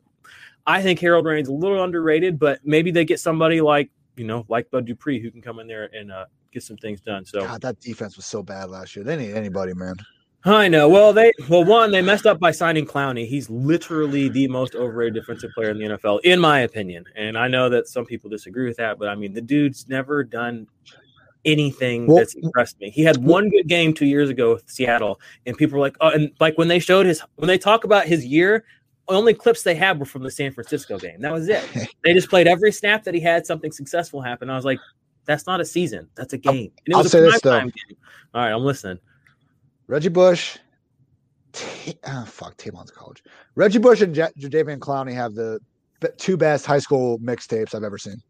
[0.66, 4.46] I think Harold Landry's a little underrated, but maybe they get somebody like you know,
[4.48, 7.24] like Bud Dupree who can come in there and uh, get some things done.
[7.24, 9.04] So God, that defense was so bad last year.
[9.04, 9.96] They need anybody, man.
[10.46, 10.88] I know.
[10.88, 13.26] Well, they well one they messed up by signing Clowney.
[13.26, 17.04] He's literally the most overrated defensive player in the NFL, in my opinion.
[17.16, 20.22] And I know that some people disagree with that, but I mean the dude's never
[20.22, 20.68] done
[21.44, 22.90] anything Well- that's impressed me.
[22.90, 26.10] He had one good game two years ago with Seattle, and people were like, oh,
[26.10, 28.64] and like when they showed his when they talk about his year.
[29.08, 31.20] Only clips they had were from the San Francisco game.
[31.20, 31.62] That was it.
[32.02, 34.50] They just played every snap that he had something successful happen.
[34.50, 34.80] I was like,
[35.26, 36.08] "That's not a season.
[36.16, 37.96] That's a game." And it I'll was say a this, prime time game.
[38.34, 38.98] All right, I'm listening.
[39.88, 40.58] Reggie Bush,
[41.52, 43.22] T- oh, fuck, Tavon's college.
[43.54, 45.60] Reggie Bush and J- Jadeveon Clowney have the
[46.18, 48.22] two best high school mixtapes I've ever seen.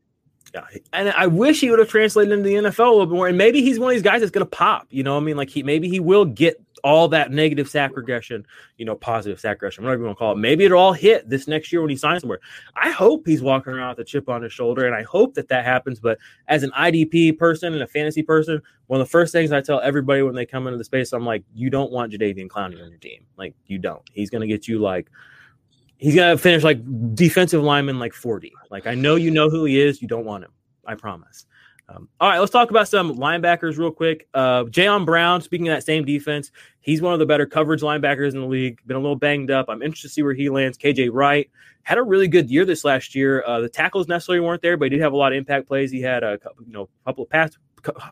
[0.55, 3.29] Yeah, and I wish he would have translated into the NFL a little bit more.
[3.29, 4.87] And maybe he's one of these guys that's going to pop.
[4.91, 8.47] You know, I mean, like he maybe he will get all that negative sack regression,
[8.77, 10.37] you know, positive sack regression, whatever you want to call it.
[10.37, 12.39] Maybe it'll all hit this next year when he signs somewhere.
[12.77, 15.49] I hope he's walking around with a chip on his shoulder, and I hope that
[15.49, 15.99] that happens.
[15.99, 19.61] But as an IDP person and a fantasy person, one of the first things I
[19.63, 22.81] tell everybody when they come into the space, I'm like, you don't want Jadeveon Clowney
[22.81, 23.27] on your team.
[23.37, 24.09] Like, you don't.
[24.13, 25.11] He's going to get you like
[25.99, 26.79] he's gonna finish like
[27.15, 28.53] defensive lineman like 40.
[28.71, 30.53] Like I know you know who he is, you don't want him.
[30.87, 31.47] I promise.
[31.89, 34.27] Um, all right, let's talk about some linebackers real quick.
[34.35, 38.35] Uh, Jayon Brown, speaking of that same defense, he's one of the better coverage linebackers
[38.35, 38.81] in the league.
[38.87, 39.67] Been a little banged up.
[39.69, 40.77] I'm interested to see where he lands.
[40.77, 41.49] KJ Wright
[41.85, 43.45] had a really good year this last year.
[43.47, 45.93] Uh, the tackles necessarily weren't there, but he did have a lot of impact plays.
[45.93, 47.57] He had a couple, you know, couple of pass,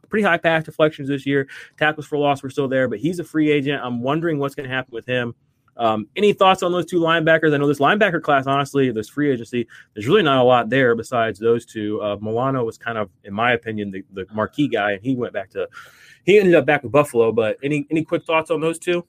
[0.08, 1.48] pretty high pass deflections this year.
[1.76, 3.82] Tackles for loss were still there, but he's a free agent.
[3.82, 5.34] I'm wondering what's going to happen with him.
[5.76, 7.52] Um, any thoughts on those two linebackers?
[7.52, 10.94] I know this linebacker class, honestly, this free agency, there's really not a lot there
[10.94, 12.00] besides those two.
[12.02, 15.32] Uh, Milano was kind of, in my opinion, the, the marquee guy, and he went
[15.32, 15.68] back to
[16.24, 17.32] he ended up back with Buffalo.
[17.32, 19.04] But any any quick thoughts on those two?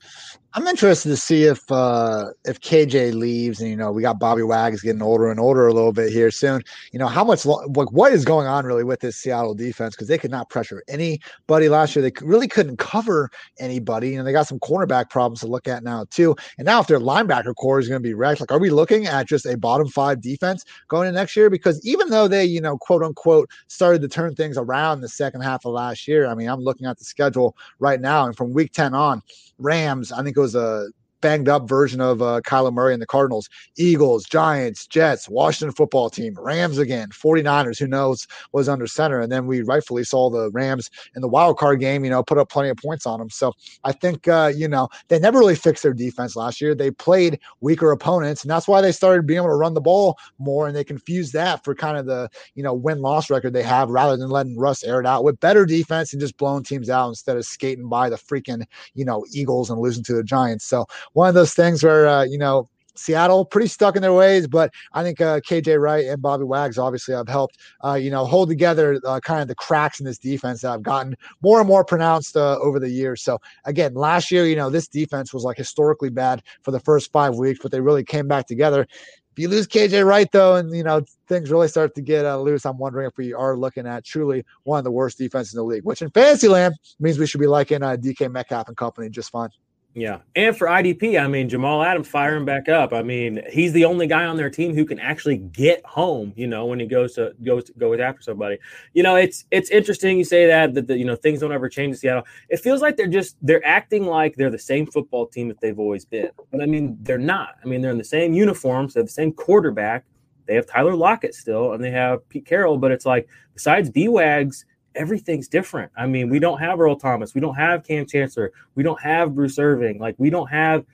[0.57, 4.41] I'm interested to see if uh if KJ leaves, and you know we got Bobby
[4.41, 6.61] Wags getting older and older a little bit here soon.
[6.93, 10.07] You know how much like what is going on really with this Seattle defense because
[10.07, 12.03] they could not pressure anybody last year.
[12.03, 16.05] They really couldn't cover anybody, and they got some cornerback problems to look at now
[16.09, 16.38] too.
[16.57, 19.07] And now if their linebacker core is going to be wrecked, like are we looking
[19.07, 21.49] at just a bottom five defense going into next year?
[21.49, 25.41] Because even though they you know quote unquote started to turn things around the second
[25.41, 28.53] half of last year, I mean I'm looking at the schedule right now, and from
[28.53, 29.21] week ten on
[29.59, 30.11] Rams.
[30.11, 30.87] I think it was a
[31.26, 36.07] banged up version of uh, Kyler Murray and the Cardinals, Eagles, Giants, Jets, Washington football
[36.07, 39.19] team, Rams again, 49ers, who knows, was under center.
[39.21, 42.38] And then we rightfully saw the Rams in the wild card game, you know, put
[42.38, 43.32] up plenty of points on them.
[43.32, 43.53] So
[43.84, 46.76] I think, uh, you know, they never really fixed their defense last year.
[46.76, 50.19] They played weaker opponents, and that's why they started being able to run the ball
[50.38, 50.67] more.
[50.67, 53.89] And they confused that for kind of the, you know, win loss record they have
[53.89, 57.09] rather than letting Russ air it out with better defense and just blowing teams out
[57.09, 58.63] instead of skating by the freaking,
[58.93, 60.65] you know, Eagles and losing to the Giants.
[60.65, 60.86] So
[61.16, 64.72] one of those things where uh, you know Seattle pretty stuck in their ways, but
[64.93, 68.49] I think uh, KJ Wright and Bobby Wags obviously have helped, uh, you know, hold
[68.49, 71.84] together uh, kind of the cracks in this defense that have gotten more and more
[71.84, 73.22] pronounced uh, over the years.
[73.22, 77.11] So again, last year, you know, this defense was like historically bad for the first
[77.11, 78.88] five weeks, but they really came back together.
[79.32, 82.39] If you lose KJ Wright though, and you know things really start to get uh,
[82.39, 85.57] loose, I'm wondering if we are looking at truly one of the worst defenses in
[85.57, 88.78] the league, which in fantasy land means we should be liking uh, DK Metcalf and
[88.78, 89.49] company just fine.
[89.97, 90.19] Yeah.
[90.35, 92.91] And for IDP, I mean, Jamal Adams firing back up.
[92.91, 96.47] I mean, he's the only guy on their team who can actually get home, you
[96.47, 98.57] know, when he goes to goes to goes after somebody.
[98.93, 101.93] You know, it's it's interesting you say that that you know things don't ever change
[101.93, 102.25] in Seattle.
[102.49, 105.79] It feels like they're just they're acting like they're the same football team that they've
[105.79, 106.29] always been.
[106.51, 107.55] But I mean, they're not.
[107.63, 110.03] I mean, they're in the same uniforms, they have the same quarterback.
[110.45, 114.09] They have Tyler Lockett still, and they have Pete Carroll, but it's like besides B
[114.09, 114.65] Wags
[114.95, 115.91] everything's different.
[115.97, 119.35] I mean, we don't have Earl Thomas, we don't have Kam Chancellor, we don't have
[119.35, 120.85] Bruce Irvin, like we don't have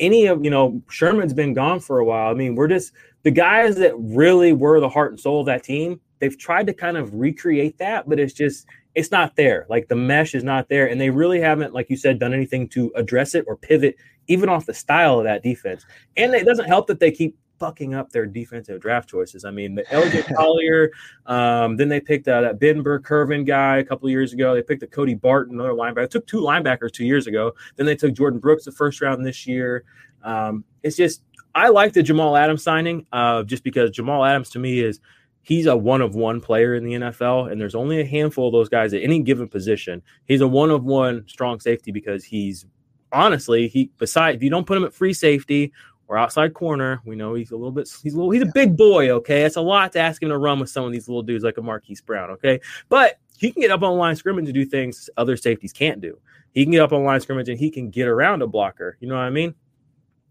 [0.00, 2.30] any of you know Sherman's been gone for a while.
[2.30, 2.92] I mean, we're just
[3.22, 6.00] the guys that really were the heart and soul of that team.
[6.18, 9.66] They've tried to kind of recreate that, but it's just it's not there.
[9.68, 12.68] Like the mesh is not there, and they really haven't, like you said, done anything
[12.70, 13.96] to address it or pivot
[14.26, 15.84] even off the style of that defense.
[16.16, 19.44] And it doesn't help that they keep fucking up their defensive draft choices.
[19.44, 20.90] I mean, the LJ Collier,
[21.26, 24.54] um, then they picked uh, that Ben Burr-Kirven guy a couple years ago.
[24.54, 26.04] They picked a Cody Barton, another linebacker.
[26.04, 27.52] It took two linebackers two years ago.
[27.76, 29.84] Then they took Jordyn Brooks the first round this year.
[30.24, 31.22] Um, it's just,
[31.54, 35.00] I like the Jamal Adams signing uh, just because Jamal Adams to me is
[35.42, 38.52] he's a one of one player in the NFL, and there's only a handful of
[38.52, 40.02] those guys at any given position.
[40.26, 42.66] He's a one of one strong safety because he's
[43.12, 45.72] honestly he besides if you don't put him at free safety
[46.10, 47.00] or outside corner.
[47.04, 49.42] We know he's a little bit he's a little he's a big boy, okay?
[49.42, 51.56] It's a lot to ask him to run with some of these little dudes like
[51.56, 52.60] a Marquise Brown, okay?
[52.88, 56.18] But he can get up on line scrimmage and do things other safeties can't do.
[56.52, 58.96] He can get up on line scrimmage and he can get around a blocker.
[58.98, 59.54] You know what I mean?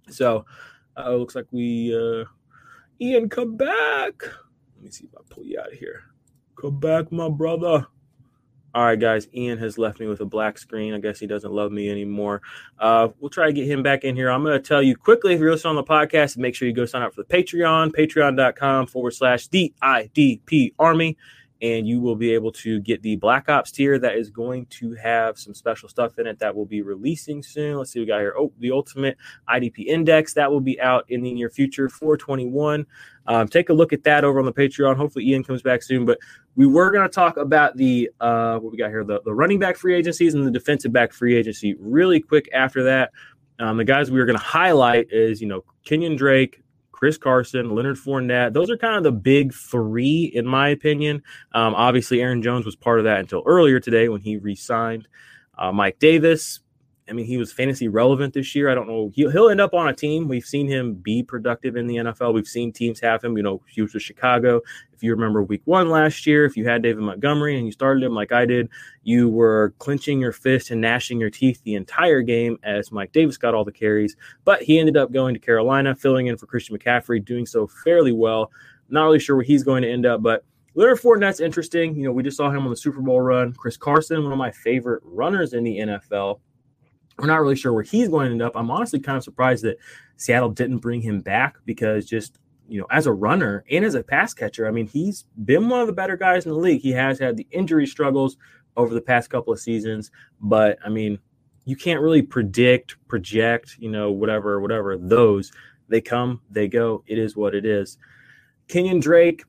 [0.09, 0.45] So
[0.97, 2.25] uh, looks like we uh
[2.99, 4.21] Ian come back.
[4.75, 6.03] Let me see if I pull you out of here.
[6.59, 7.87] Come back, my brother.
[8.75, 9.27] All right, guys.
[9.33, 10.93] Ian has left me with a black screen.
[10.93, 12.41] I guess he doesn't love me anymore.
[12.77, 14.29] Uh, we'll try to get him back in here.
[14.29, 16.73] I'm going to tell you quickly if you're listening on the podcast, make sure you
[16.73, 21.17] go sign up for the Patreon, patreon.com forward slash DIDP Army
[21.61, 24.93] and you will be able to get the Black Ops tier that is going to
[24.95, 27.77] have some special stuff in it that will be releasing soon.
[27.77, 28.33] Let's see, we got here.
[28.37, 29.17] Oh, the Ultimate
[29.49, 32.85] IDP Index that will be out in the near future, 421.
[33.27, 34.95] Um, take a look at that over on the Patreon.
[34.95, 36.05] Hopefully, Ian comes back soon.
[36.05, 36.17] But
[36.55, 39.59] we were going to talk about the uh, what we got here the, the running
[39.59, 43.11] back free agencies and the defensive back free agency really quick after that.
[43.59, 46.61] Um, the guys we were going to highlight is, you know, Kenyon Drake,
[46.99, 48.51] Chris Carson, Leonard Fournette.
[48.51, 51.23] Those are kind of the big three, in my opinion.
[51.53, 55.07] Um, obviously, Aaron Jones was part of that until earlier today when he re signed.
[55.57, 56.59] Uh, Mike Davis,
[57.09, 58.69] I mean, he was fantasy relevant this year.
[58.69, 59.11] I don't know.
[59.15, 60.27] He'll, he'll end up on a team.
[60.27, 62.33] We've seen him be productive in the NFL.
[62.33, 63.35] We've seen teams have him.
[63.35, 64.61] You know, he was with Chicago.
[64.93, 68.03] If you remember week one last year, if you had David Montgomery and you started
[68.03, 68.69] him like I did,
[69.03, 73.37] you were clenching your fist and gnashing your teeth the entire game as Mike Davis
[73.37, 74.15] got all the carries.
[74.45, 78.11] But he ended up going to Carolina, filling in for Christian McCaffrey, doing so fairly
[78.11, 78.51] well.
[78.89, 80.43] Not really sure where he's going to end up, but
[80.75, 81.95] Leonard Fournette's interesting.
[81.95, 83.53] You know, we just saw him on the Super Bowl run.
[83.53, 86.39] Chris Carson, one of my favorite runners in the NFL
[87.19, 88.53] we're not really sure where he's going to end up.
[88.55, 89.77] I'm honestly kind of surprised that
[90.17, 92.39] Seattle didn't bring him back because just
[92.69, 95.81] you know, as a runner and as a pass catcher, I mean, he's been one
[95.81, 96.81] of the better guys in the league.
[96.81, 98.37] He has had the injury struggles
[98.77, 101.19] over the past couple of seasons, but I mean,
[101.65, 104.97] you can't really predict, project, you know, whatever, whatever.
[104.97, 105.51] Those
[105.89, 107.03] they come, they go.
[107.07, 107.97] It is what it is.
[108.67, 109.43] Kenyon Drake,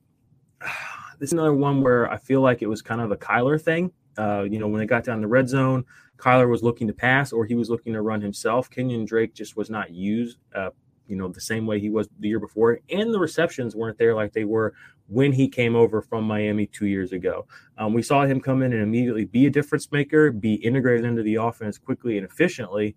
[1.18, 3.92] this is another one where I feel like it was kind of a Kyler thing.
[4.18, 5.84] Uh, you know, when they got down the red zone,
[6.20, 8.70] Kyler was looking to pass or he was looking to run himself.
[8.70, 10.70] Kenyon Drake just was not used, uh,
[11.06, 12.80] you know, the same way he was the year before.
[12.90, 14.74] And the receptions weren't there like they were
[15.08, 17.46] when he came over from Miami two years ago.
[17.78, 21.22] Um, we saw him come in and immediately be a difference maker, be integrated into
[21.22, 22.94] the offense quickly and efficiently.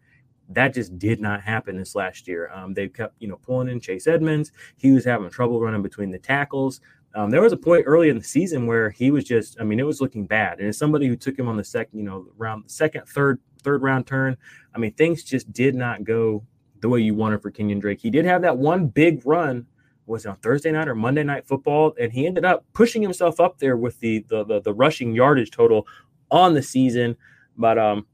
[0.50, 2.52] That just did not happen this last year.
[2.54, 4.52] Um, they kept, you know, pulling in Chase Edmonds.
[4.78, 6.82] He was having trouble running between the tackles.
[7.16, 9.80] Um, there was a point early in the season where he was just, I mean,
[9.80, 10.60] it was looking bad.
[10.60, 13.84] And as somebody who took him on the second, you know, round, second, third, third
[13.84, 14.36] round turn,
[14.74, 16.44] I mean, things just did not go
[16.82, 18.02] the way you wanted for Kenyon Drake.
[18.02, 19.66] He did have that one big run,
[20.06, 23.40] was it on Thursday night or Monday night football, and he ended up pushing himself
[23.40, 25.88] up there with the the the, the rushing yardage total
[26.30, 27.16] on the season.
[27.58, 28.06] But um,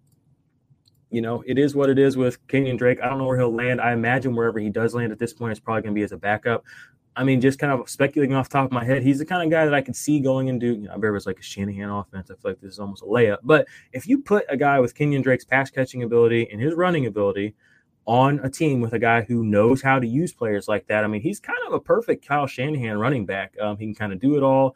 [1.10, 3.00] you know, it is what it is with Kenyon Drake.
[3.02, 3.82] I don't know where he'll land.
[3.82, 6.12] I imagine wherever he does land at this point, it's probably going to be as
[6.12, 6.64] a backup.
[7.16, 9.50] I mean, just kind of speculating off top of my head, he's the kind of
[9.50, 11.90] guy that I could see going into, you know, I bet it's like a Shanahan
[11.90, 12.32] offense.
[12.32, 13.40] I feel like this is almost a layup.
[13.44, 17.08] But if you put a guy with Kenyon Drake's pass catching ability and his running
[17.08, 17.56] ability
[18.06, 21.08] on a team with a guy who knows how to use players like that, I
[21.08, 23.54] mean, he's kind of a perfect Kyle Shanahan running back.
[23.60, 24.76] Um, he can kind of do it all.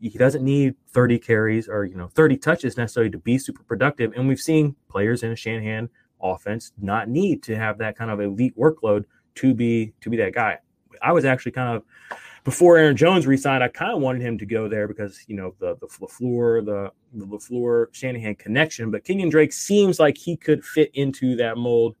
[0.00, 4.12] He doesn't need 30 carries or, you know, 30 touches necessarily to be super productive.
[4.16, 5.88] And we've seen players in a Shanahan
[6.22, 9.04] offense not need to have that kind of elite workload
[9.36, 10.58] to be to be that guy.
[11.02, 14.46] I was actually kind of before Aaron Jones resigned, I kind of wanted him to
[14.46, 18.90] go there because you know the the LaFleur, the the LaFleur Shanahan connection.
[18.90, 21.96] But Kenyon Drake seems like he could fit into that mold.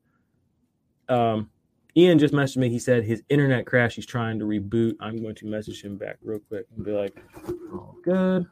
[1.08, 1.50] Um,
[1.96, 2.68] Ian just messaged me.
[2.68, 3.96] He said his internet crashed.
[3.96, 4.96] He's trying to reboot.
[5.00, 7.16] I'm going to message him back real quick and be like,
[7.72, 8.46] "Oh, good."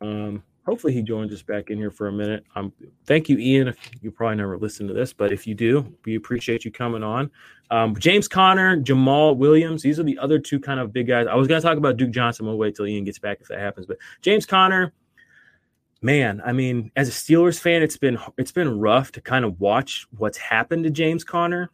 [0.00, 2.44] Um, hopefully he joins us back in here for a minute.
[2.54, 2.72] Um,
[3.06, 3.74] thank you, Ian.
[4.02, 7.30] You probably never listened to this, but if you do, we appreciate you coming on.
[7.70, 11.26] Um, James Conner, Jamaal Williams, these are the other two kind of big guys.
[11.28, 12.46] I was going to talk about Duke Johnson.
[12.46, 13.86] We'll wait till Ian gets back if that happens.
[13.86, 14.92] But James Conner,
[16.02, 19.60] man, I mean, as a Steelers fan, it's been it's been rough to kind of
[19.60, 21.70] watch what's happened to James Conner.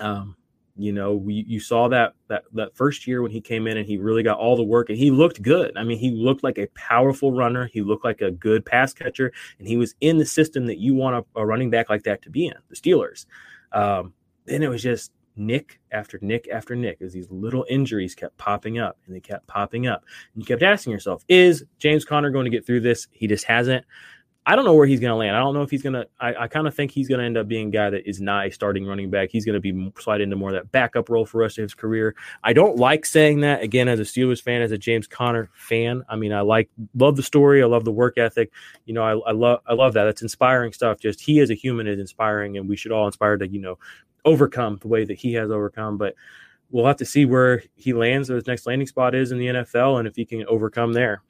[0.00, 0.36] Um,
[0.76, 3.86] you know, we, you saw that that that first year when he came in and
[3.86, 5.76] he really got all the work and he looked good.
[5.76, 7.66] I mean, he looked like a powerful runner.
[7.72, 10.94] He looked like a good pass catcher, and he was in the system that you
[10.94, 12.54] want a, a running back like that to be in.
[12.68, 13.26] The Steelers.
[13.72, 14.12] Um,
[14.46, 18.78] then it was just nick after nick after nick as these little injuries kept popping
[18.78, 20.04] up and they kept popping up.
[20.34, 23.08] And you kept asking yourself, is James Conner going to get through this?
[23.12, 23.84] He just hasn't.
[24.46, 25.34] I don't know where he's going to land.
[25.34, 26.06] I don't know if he's going to.
[26.20, 28.20] I, I kind of think he's going to end up being a guy that is
[28.20, 29.30] not a starting running back.
[29.32, 31.62] He's going to be slide into more of that backup role for the rest of
[31.62, 32.14] his career.
[32.42, 36.02] I don't like saying that again as a Steelers fan, as a James Conner fan.
[36.10, 37.62] I mean, I like love the story.
[37.62, 38.52] I love the work ethic.
[38.84, 40.08] You know, I, I love I love that.
[40.08, 41.00] It's inspiring stuff.
[41.00, 43.78] Just he as a human is inspiring, and we should all inspire to you know
[44.26, 45.96] overcome the way that he has overcome.
[45.96, 46.16] But
[46.70, 49.46] we'll have to see where he lands, or his next landing spot is in the
[49.46, 51.22] NFL, and if he can overcome there.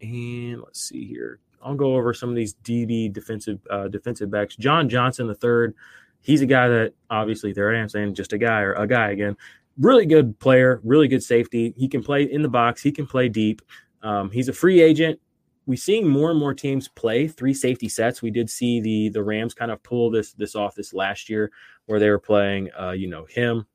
[0.00, 1.40] And let's see here.
[1.66, 4.54] I'll go over some of these DB defensive uh, defensive backs.
[4.54, 5.74] John Johnson the third,
[6.22, 9.10] he's a guy that obviously there I am saying just a guy or a guy
[9.10, 9.36] again.
[9.78, 11.74] Really good player, really good safety.
[11.76, 12.82] He can play in the box.
[12.82, 13.62] He can play deep.
[14.02, 15.18] Um, he's a free agent.
[15.66, 18.22] We're seeing more and more teams play three safety sets.
[18.22, 21.50] We did see the the Rams kind of pull this this off this last year,
[21.86, 23.66] where they were playing, uh, you know, him,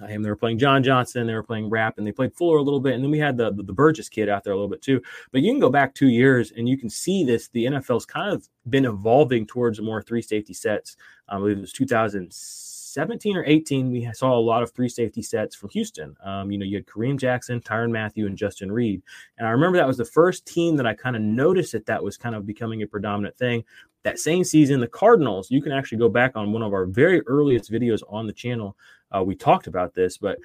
[0.00, 0.22] him.
[0.22, 1.26] They were playing John Johnson.
[1.26, 2.94] They were playing Rapp, and they played Fuller a little bit.
[2.94, 5.00] And then we had the, the, the Burgess kid out there a little bit too.
[5.32, 7.48] But you can go back two years, and you can see this.
[7.48, 10.96] The NFL's kind of been evolving towards more three safety sets.
[11.28, 15.54] I believe it was 2017 or 18, we saw a lot of three safety sets
[15.56, 16.16] from Houston.
[16.24, 19.02] Um, you know, you had Kareem Jackson, Tyrann Mathieu, and Justin Reid.
[19.38, 22.02] And I remember that was the first team that I kind of noticed that that
[22.02, 23.64] was kind of becoming a predominant thing.
[24.04, 27.22] That same season, the Cardinals, you can actually go back on one of our very
[27.26, 28.76] earliest videos on the channel.
[29.14, 30.38] Uh, we talked about this, but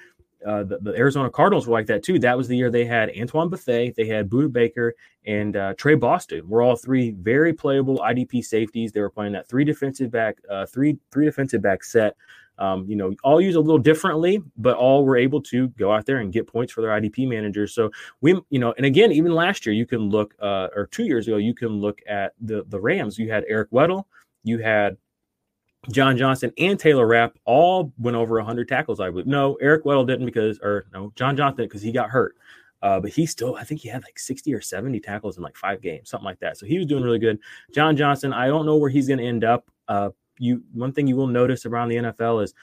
[0.46, 2.18] uh, the, the, Arizona Cardinals were like that too.
[2.18, 4.94] That was the year they had Antoine Bethea, they had Budda Baker,
[5.26, 6.48] and uh, Tre Boston.
[6.48, 8.92] We're all three very playable IDP safeties.
[8.92, 12.16] They were playing that three defensive back, uh, three three defensive back set.
[12.58, 16.06] Um, you know, all use a little differently, but all were able to go out
[16.06, 17.74] there and get points for their IDP managers.
[17.74, 17.90] So
[18.20, 21.26] we, you know, and again, even last year, you can look, uh, or two years
[21.26, 23.18] ago, you can look at the the Rams.
[23.18, 24.04] You had Eric Weddle,
[24.44, 24.96] you had
[25.90, 29.00] John Johnson and Taylor Rapp all went over 100 tackles.
[29.00, 32.36] I would no, Eric Weddle didn't because, or no, John Johnson because he got hurt.
[32.82, 35.56] Uh, but he still, I think he had like 60 or 70 tackles in like
[35.56, 36.56] five games, something like that.
[36.56, 37.38] So he was doing really good.
[37.72, 39.70] John Johnson, I don't know where he's going to end up.
[39.86, 42.54] Uh, you one thing you will notice around the NFL is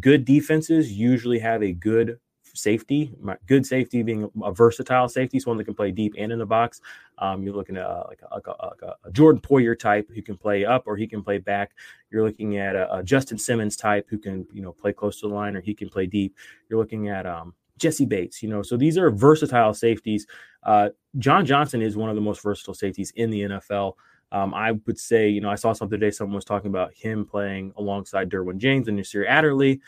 [0.00, 2.18] good defenses usually have a good
[2.58, 3.12] safety,
[3.46, 6.80] good safety being a versatile safety, someone that can play deep and in the box.
[7.18, 10.22] Um, you're looking at uh, like, a, like, a, like, a, Jordan Poyer type who
[10.22, 11.72] can play up or he can play back.
[12.10, 15.28] You're looking at a, a, Justin Simmons type who can you know play close to
[15.28, 16.36] the line or he can play deep.
[16.68, 18.42] You're looking at um, Jessie Bates.
[18.42, 20.26] You know, so these are versatile safeties.
[20.62, 23.94] Uh, John Johnson is one of the most versatile safeties in the NFL.
[24.30, 26.10] Um, I would say, you know, I saw something today.
[26.10, 29.80] Someone was talking about him playing alongside Derwin James and Nasir Adderley.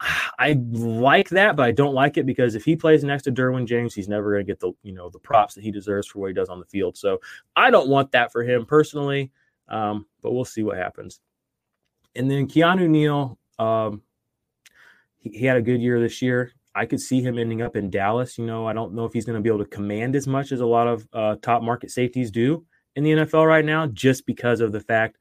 [0.38, 3.66] I like that, but I don't like it because if he plays next to Derwin
[3.66, 6.20] James, he's never going to get the you know the props that he deserves for
[6.20, 6.96] what he does on the field.
[6.96, 7.20] So
[7.56, 9.30] I don't want that for him personally,
[9.68, 11.20] um, but we'll see what happens.
[12.14, 14.02] And then Keanu Neal, um,
[15.18, 16.52] he, he, had a good year this year.
[16.74, 18.38] I could see him ending up in Dallas.
[18.38, 20.52] You know, I don't know if he's going to be able to command as much
[20.52, 22.64] as a lot of uh, top market safeties do
[22.96, 25.18] in the NFL right now, just because of the fact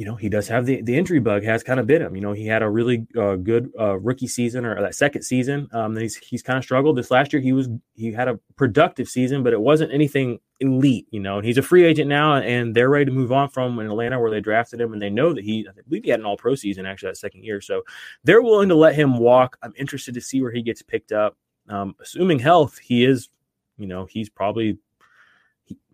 [0.00, 2.16] you know, he does have the, the injury bug has kind of bit him.
[2.16, 5.68] You know, he had a really uh, good uh, rookie season or that second season.
[5.72, 6.96] Um, he's he's kind of struggled.
[6.96, 11.06] This last year, he was he had a productive season, but it wasn't anything elite.
[11.10, 13.78] You know, and he's a free agent now, and they're ready to move on from
[13.78, 16.20] in Atlanta where they drafted him, and they know that he I believe he had
[16.20, 17.82] an All Pro season actually that second year, so
[18.24, 19.58] they're willing to let him walk.
[19.62, 21.36] I'm interested to see where he gets picked up.
[21.68, 23.28] Um, assuming health, he is,
[23.76, 24.78] you know, he's probably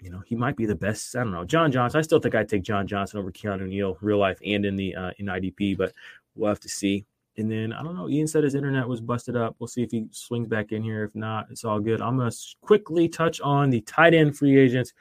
[0.00, 1.16] you know, he might be the best.
[1.16, 1.44] I don't know.
[1.44, 1.98] John Johnson.
[1.98, 4.94] I still think I'd take John Johnson over Keanu Neal, real life and in the
[4.94, 5.92] uh, in IDP, but
[6.34, 7.06] we'll have to see.
[7.38, 8.08] And then I don't know.
[8.08, 9.56] Ian said his internet was busted up.
[9.58, 11.04] We'll see if he swings back in here.
[11.04, 12.00] If not, it's all good.
[12.00, 14.92] I'm gonna quickly touch on the tight end free agents.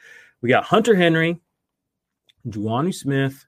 [0.41, 1.39] We got Hunter Henry,
[2.47, 3.45] Jonnu Smith,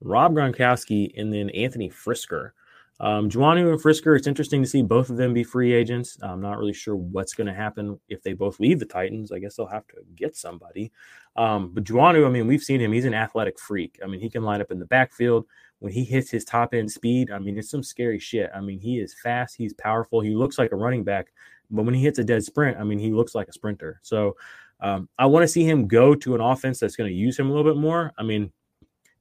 [0.00, 2.50] Rob Gronkowski, and then Anthony Firkser.
[2.98, 6.16] Um, Jonnu and Frisker, it's interesting to see both of them be free agents.
[6.22, 9.32] I'm not really sure what's going to happen if they both leave the Titans.
[9.32, 10.92] I guess they'll have to get somebody.
[11.36, 12.92] Um, but Jonnu, I mean, we've seen him.
[12.92, 13.98] He's an athletic freak.
[14.02, 15.46] I mean, he can line up in the backfield.
[15.80, 18.50] When he hits his top end speed, I mean, it's some scary shit.
[18.54, 19.56] I mean, he is fast.
[19.56, 20.20] He's powerful.
[20.22, 21.26] He looks like a running back.
[21.70, 24.00] But when he hits a dead sprint, I mean, he looks like a sprinter.
[24.02, 24.36] So
[24.80, 27.50] um, I want to see him go to an offense that's going to use him
[27.50, 28.12] a little bit more.
[28.16, 28.50] I mean,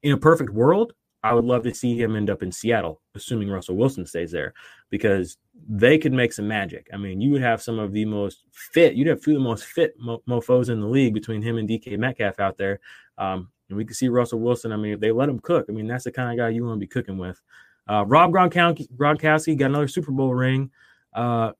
[0.03, 0.93] in a perfect world,
[1.25, 4.53] I would love to see him end up in Seattle, assuming Russell Wilson stays there,
[4.91, 6.87] because they could make some magic.
[6.93, 9.43] I mean, you would have some of the most fit, you'd have two of the
[9.43, 12.79] most fit mo- mofos in the league between him and DK Metcalf out there.
[13.17, 14.71] Um, and we could see Russell Wilson.
[14.71, 16.63] I mean, if they let him cook, I mean, that's the kind of guy you
[16.63, 17.41] want to be cooking with.
[17.89, 20.69] Uh, Rob Gronkowski, Gronkowski got another Super Bowl ring.
[21.11, 21.53] Uh,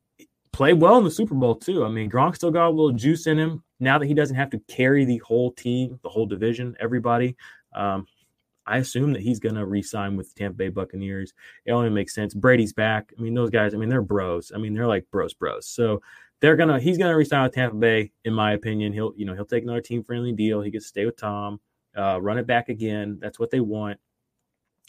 [0.54, 1.84] played well in the Super Bowl too.
[1.84, 4.52] I mean, Gronk still got a little juice in him now that he doesn't have
[4.52, 7.36] to carry the whole team, the whole division, everybody.
[7.74, 8.06] Um,
[8.68, 11.34] I assume that he's going to re-sign with the Tampa Bay Buccaneers.
[11.66, 12.34] It only makes sense.
[12.34, 13.14] Brady's back.
[13.18, 13.74] I mean, those guys.
[13.74, 14.52] I mean, they're bros.
[14.54, 15.68] I mean, they're like bros, bros.
[15.68, 16.02] So
[16.42, 16.80] they're gonna.
[16.80, 18.94] He's gonna re-sign with Tampa Bay, in my opinion.
[18.94, 20.62] He'll, you know, he'll take another team-friendly deal.
[20.62, 21.60] He gets to stay with Tom,
[21.98, 23.20] uh, run it back again.
[23.22, 24.00] That's what they want.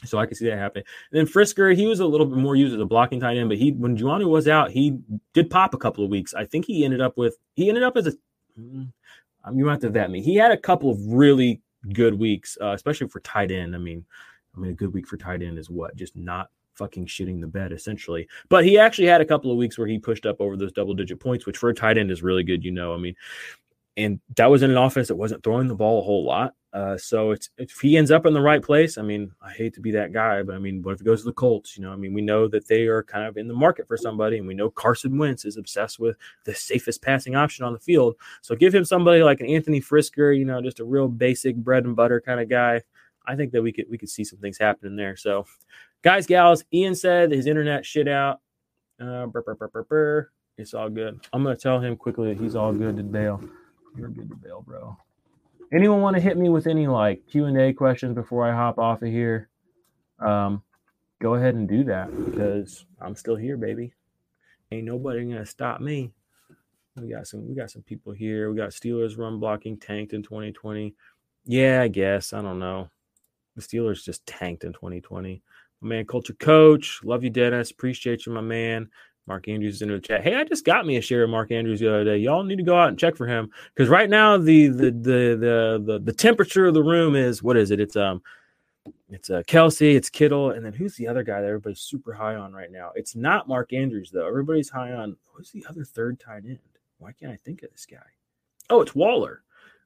[0.05, 0.83] So I can see that happen.
[1.11, 3.49] And then Frisker, he was a little bit more used as a blocking tight end,
[3.49, 4.99] but he when Jonnu was out, he
[5.33, 6.35] did pop a couple of weeks.
[6.35, 8.13] I think he ended up with he ended up as a.
[8.61, 8.93] Mm,
[9.55, 10.23] you have to vet me.
[10.23, 11.63] He had a couple of really
[11.93, 13.75] good weeks, uh, especially for tight end.
[13.75, 14.05] I mean,
[14.57, 15.97] I mean, a good week for tight end is what?
[15.97, 18.29] Just not fucking shitting the bed essentially.
[18.49, 20.95] But he actually had a couple of weeks where he pushed up over those double
[20.95, 22.95] digit points, which for a tight end is really good, you know.
[22.95, 23.15] I mean,
[23.97, 26.55] and that was in an offense that wasn't throwing the ball a whole lot.
[26.77, 29.73] Uh, so it's if he ends up in the right place, I mean, I hate
[29.75, 31.75] to be that guy, but I mean, what if it goes to the Colts?
[31.75, 33.97] You know, I mean, we know that they are kind of in the market for
[33.97, 37.79] somebody, and we know Carson Wentz is obsessed with the safest passing option on the
[37.79, 38.17] field.
[38.43, 41.87] So give him somebody like an Anthony Frisker, you know, just a real basic bread
[41.87, 42.83] and butter kind of guy.
[43.27, 45.17] I think that we could we could see some things happening there.
[45.17, 45.47] So,
[46.03, 48.43] guys, gals, Ian said his internet shit out.
[49.01, 51.27] Uh, burr, burr, burr, it's all good.
[51.33, 53.43] I'm gonna tell him quickly that he's all good to bail.
[53.97, 54.99] You're good to bail, bro.
[55.73, 58.79] Anyone want to hit me with any like Q and A questions before I hop
[58.79, 59.49] off of here?
[60.21, 60.63] Um,
[61.21, 63.93] go ahead and do that because I'm still here, baby.
[64.71, 66.13] Ain't nobody gonna stop me.
[67.01, 68.51] We got some we got some people here.
[68.51, 70.95] We got Steelers run blocking tanked in 2020.
[71.45, 72.33] Yeah, I guess.
[72.33, 72.89] I don't know.
[73.57, 75.43] The Steelers just tanked in 2020.
[75.81, 77.01] My man, culture coach.
[77.05, 77.71] Love you, Dennis.
[77.71, 78.89] Appreciate you, my man.
[79.27, 80.23] Mark Andrews is in the chat.
[80.23, 82.19] Hey, I just got me a share of Mark Andrews the other day.
[82.19, 85.37] Y'all need to go out and check for him because right now the, the the
[85.41, 87.81] the the the temperature of the room is what is it?
[87.81, 88.23] It's um
[89.11, 92.37] it's uh, Kelce, it's Kittle, and then who's the other guy that everybody's super high
[92.37, 92.93] on right now?
[92.95, 94.27] It's not Mark Andrews though.
[94.27, 96.59] Everybody's high on who's the other third tight end?
[96.99, 97.99] Why can't I think of this guy?
[98.71, 99.43] Oh, it's Waller.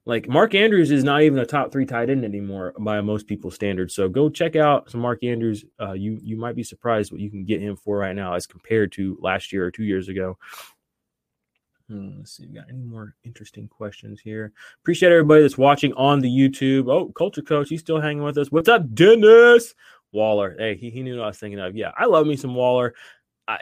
[0.06, 3.54] Like Mark Andrews is not even a top three tight end anymore by most people's
[3.54, 3.94] standards.
[3.94, 5.64] So go check out some Mark Andrews.
[5.78, 8.46] Uh, you you might be surprised what you can get him for right now as
[8.46, 10.38] compared to last year or two years ago.
[11.88, 14.52] Hmm, let's see, we got any more interesting questions here.
[14.80, 16.90] Appreciate everybody that's watching on the YouTube.
[16.90, 18.52] Oh, Culture Coach, he's still hanging with us.
[18.52, 19.74] What's up, Dennis
[20.12, 20.54] Waller?
[20.56, 21.76] Hey, he, he knew what I was thinking of.
[21.76, 22.94] Yeah, I love me some Waller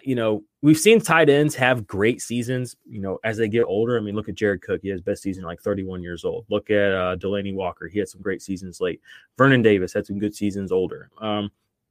[0.03, 3.97] you know, we've seen tight ends have great seasons, you know, as they get older.
[3.97, 4.81] I mean, look at Jared Cook.
[4.83, 6.47] He has best season like 31 years old.
[6.49, 7.89] Look at uh, Delanie Walker.
[7.89, 9.01] He had some great seasons late.
[9.37, 11.11] Vernon Davis had some good seasons older.
[11.21, 11.51] Um,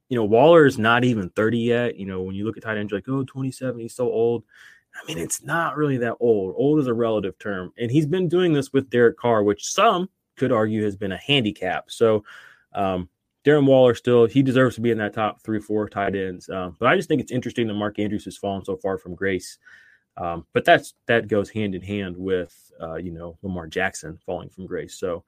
[0.09, 1.95] you know, Waller is not even 30 yet.
[1.97, 4.43] You know, when you look at tight ends, like, oh, 27, he's so old.
[4.95, 6.55] I mean, it's not really that old.
[6.57, 7.71] Old is a relative term.
[7.77, 11.17] And he's been doing this with Derek Carr, which some could argue has been a
[11.17, 11.89] handicap.
[11.89, 12.23] So,
[12.73, 13.09] um,
[13.47, 16.49] Darren Waller still he deserves to be in that top three, four tight ends.
[16.49, 19.15] Um, but I just think it's interesting that Mark Andrews has fallen so far from
[19.15, 19.57] grace.
[20.17, 24.49] Um, but that's that goes hand in hand with uh, you know Lamar Jackson falling
[24.49, 24.99] from grace.
[24.99, 25.23] So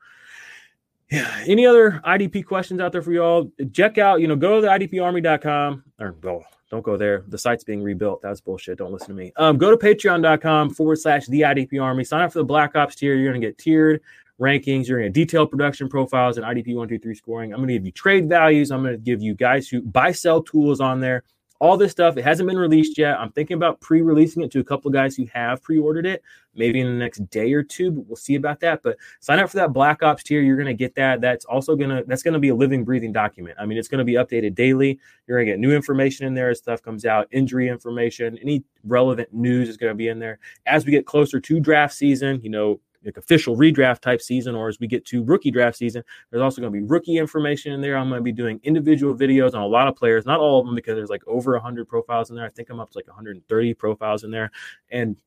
[1.10, 3.52] yeah, any other IDP questions out there for y'all?
[3.74, 7.24] Check out, you know, go to the IDPArmy.com or go, don't go there.
[7.28, 8.22] The site's being rebuilt.
[8.22, 8.78] That's bullshit.
[8.78, 9.32] Don't listen to me.
[9.36, 12.04] Um, go to patreon.com forward slash the IDP Army.
[12.04, 13.16] Sign up for the Black Ops tier.
[13.16, 14.02] You're going to get tiered
[14.40, 14.88] rankings.
[14.88, 17.54] You're going to detailed production profiles and IDP one, two, three scoring.
[17.54, 18.72] I'm going to give you trade values.
[18.72, 21.24] I'm going to give you guys who buy sell tools on there.
[21.62, 22.16] All this stuff.
[22.16, 23.20] It hasn't been released yet.
[23.20, 26.24] I'm thinking about pre-releasing it to a couple of guys who have pre-ordered it,
[26.56, 27.92] maybe in the next day or two.
[27.92, 28.82] But we'll see about that.
[28.82, 30.40] But sign up for that Black Ops tier.
[30.40, 31.20] You're going to get that.
[31.20, 33.58] That's also gonna that's going to be a living, breathing document.
[33.60, 35.02] I mean, it's going to be updated daily.
[35.28, 38.64] You're going to get new information in there as stuff comes out, injury information, any
[38.86, 40.40] relevant news is going to be in there.
[40.66, 44.68] As we get closer to draft season, you know, like official redraft type season, or
[44.68, 47.82] as we get to rookie draft season, there's also going to be rookie information in
[47.82, 47.98] there.
[47.98, 50.66] I'm going to be doing individual videos on a lot of players, not all of
[50.66, 52.46] them because there's like over 100 profiles in there.
[52.46, 54.52] I think I'm up to like 130 profiles in there.
[54.92, 55.18] And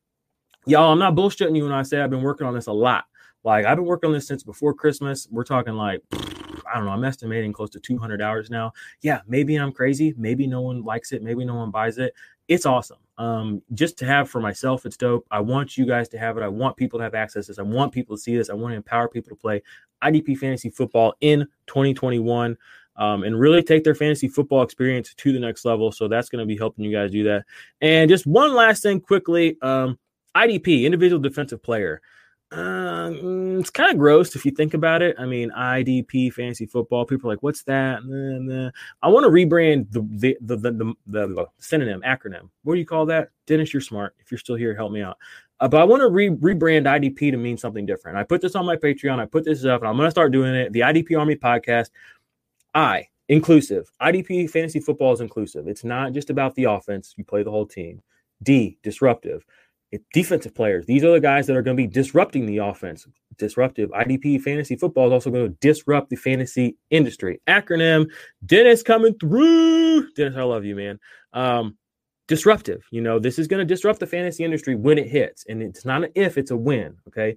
[0.66, 3.04] y'all, I'm not bullshitting you when I say I've been working on this a lot.
[3.44, 5.26] Like I've been working on this since before Christmas.
[5.30, 6.02] We're talking like
[6.72, 6.92] I don't know.
[6.92, 8.72] I'm estimating close to 200 hours now.
[9.00, 10.14] Yeah, maybe I'm crazy.
[10.16, 11.22] Maybe no one likes it.
[11.22, 12.14] Maybe no one buys it.
[12.52, 12.98] It's awesome.
[13.16, 15.26] Um, just to have for myself, it's dope.
[15.30, 16.42] I want you guys to have it.
[16.42, 17.58] I want people to have access to this.
[17.58, 18.50] I want people to see this.
[18.50, 19.62] I want to empower people to play
[20.04, 22.58] IDP fantasy football in 2021.
[22.94, 25.92] Um, and really take their fantasy football experience to the next level.
[25.92, 27.46] So that's going to be helping you guys do that.
[27.80, 29.98] And just one last thing quickly um,
[30.36, 32.02] IDP, individual defensive player.
[32.52, 33.10] Uh,
[33.58, 35.16] it's kind of gross if you think about it.
[35.18, 37.06] I mean, IDP fantasy football.
[37.06, 38.70] People are like, "What's that?" Nah, nah.
[39.02, 42.50] I want to rebrand the the, the the, the the synonym acronym.
[42.64, 43.72] What do you call that, Dennis?
[43.72, 44.14] You're smart.
[44.18, 45.16] If you're still here, help me out.
[45.60, 48.18] Uh, but I want to re- rebrand IDP to mean something different.
[48.18, 49.18] I put this on my Patreon.
[49.18, 50.72] I put this up, and I'm going to start doing it.
[50.72, 51.88] The IDP Army podcast.
[52.74, 53.90] I inclusive.
[54.02, 55.68] IDP fantasy football is inclusive.
[55.68, 57.14] It's not just about the offense.
[57.16, 58.02] You play the whole team.
[58.42, 59.44] D disruptive
[60.12, 60.86] defensive players.
[60.86, 63.06] These are the guys that are going to be disrupting the offense.
[63.38, 67.40] Disruptive IDP fantasy football is also going to disrupt the fantasy industry.
[67.46, 68.10] Acronym
[68.44, 70.12] Dennis coming through.
[70.12, 70.98] Dennis, I love you, man.
[71.32, 71.76] Um,
[72.28, 72.84] disruptive.
[72.90, 75.44] You know, this is going to disrupt the fantasy industry when it hits.
[75.48, 76.96] And it's not an if, it's a win.
[77.08, 77.36] Okay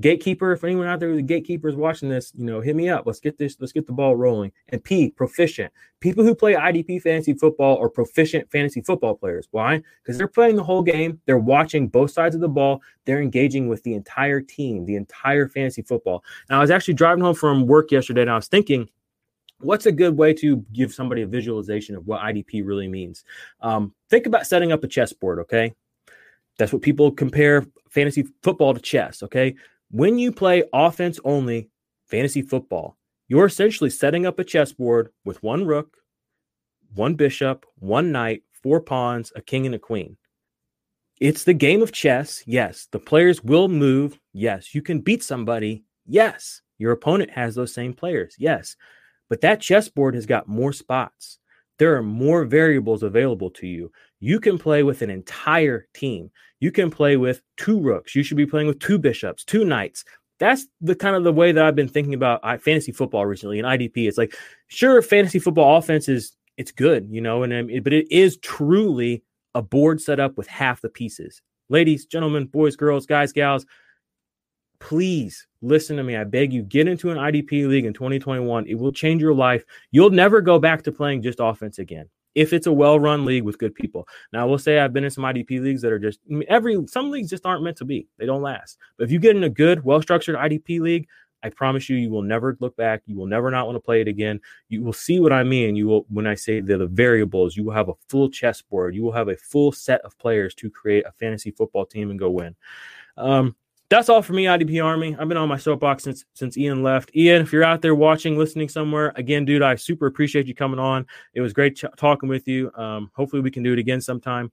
[0.00, 3.06] gatekeeper if anyone out there the gatekeepers watching this you know hit me up.
[3.06, 4.52] Let's get this let's get the ball rolling.
[4.70, 5.72] And p proficient.
[6.00, 9.46] People who play idp fantasy football are proficient fantasy football players.
[9.52, 9.82] Why?
[10.02, 13.68] Because they're playing the whole game they're watching both sides of the ball they're engaging
[13.68, 16.24] with the entire team the entire fantasy football.
[16.50, 18.88] Now i was actually driving home from work yesterday and i was thinking
[19.60, 23.24] what's a good way to give somebody a visualization of what idp really means?
[23.60, 25.72] Um, think about setting up a chessboard okay?
[26.58, 29.54] That's what people compare fantasy football to chess okay
[29.90, 31.70] when you play offense only
[32.06, 32.96] fantasy football,
[33.28, 35.96] you're essentially setting up a chessboard with one rook,
[36.94, 40.16] one bishop, one knight, four pawns, a king, and a queen.
[41.20, 42.42] It's the game of chess.
[42.46, 42.88] Yes.
[42.90, 44.18] The players will move.
[44.32, 44.74] Yes.
[44.74, 45.84] You can beat somebody.
[46.06, 46.60] Yes.
[46.78, 48.34] Your opponent has those same players.
[48.38, 48.76] Yes.
[49.28, 51.38] But that chessboard has got more spots.
[51.78, 53.90] There are more variables available to you.
[54.24, 56.30] You can play with an entire team.
[56.58, 58.14] You can play with two rooks.
[58.14, 60.02] You should be playing with two bishops, two knights.
[60.38, 63.66] That's the kind of the way that I've been thinking about fantasy football recently in
[63.66, 64.08] IDP.
[64.08, 64.34] It's like,
[64.68, 69.22] sure, fantasy football offense is it's good, you know, and um, but it is truly
[69.54, 71.42] a board set up with half the pieces.
[71.68, 73.66] Ladies, gentlemen, boys, girls, guys, gals,
[74.80, 76.16] please listen to me.
[76.16, 78.68] I beg you, get into an IDP league in 2021.
[78.68, 79.66] It will change your life.
[79.90, 83.58] You'll never go back to playing just offense again if it's a well-run league with
[83.58, 84.08] good people.
[84.32, 87.10] Now, I will say I've been in some IDP leagues that are just every some
[87.10, 88.08] leagues just aren't meant to be.
[88.18, 88.78] They don't last.
[88.96, 91.08] But if you get in a good, well-structured IDP league,
[91.44, 93.02] I promise you, you will never look back.
[93.04, 94.40] You will never not want to play it again.
[94.70, 95.76] You will see what I mean.
[95.76, 98.94] You will, when I say the, the variables, you will have a full chessboard.
[98.94, 102.18] You will have a full set of players to create a fantasy football team and
[102.18, 102.56] go win.
[103.18, 103.56] Um,
[103.88, 105.16] that's all for me, IDP Army.
[105.18, 107.14] I've been on my soapbox since since Ian left.
[107.14, 110.78] Ian, if you're out there watching, listening somewhere, again, dude, I super appreciate you coming
[110.78, 111.06] on.
[111.34, 112.72] It was great ch- talking with you.
[112.74, 114.50] Um, hopefully, we can do it again sometime.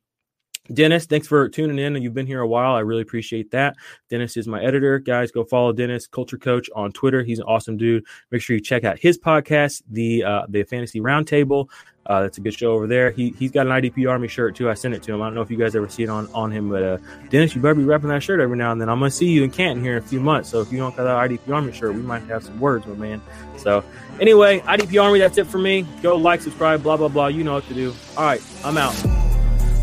[0.73, 2.01] Dennis, thanks for tuning in.
[2.01, 2.75] You've been here a while.
[2.75, 3.75] I really appreciate that.
[4.09, 4.99] Dennis is my editor.
[4.99, 7.23] Guys, go follow Dennis, Culture Coach, on Twitter.
[7.23, 8.05] He's an awesome dude.
[8.31, 11.69] Make sure you check out his podcast, the uh, the Fantasy Roundtable.
[12.05, 13.11] Uh, that's a good show over there.
[13.11, 14.69] He he's got an IDP Army shirt too.
[14.69, 15.21] I sent it to him.
[15.21, 16.97] I don't know if you guys ever see it on on him, but uh,
[17.29, 18.89] Dennis, you better be repping that shirt every now and then.
[18.89, 20.49] I'm gonna see you in Canton here in a few months.
[20.49, 22.95] So if you don't got that IDP Army shirt, we might have some words, my
[22.95, 23.21] man.
[23.57, 23.83] So
[24.19, 25.85] anyway, IDP Army, that's it for me.
[26.01, 27.27] Go like, subscribe, blah blah blah.
[27.27, 27.93] You know what to do.
[28.17, 29.30] All right, I'm out.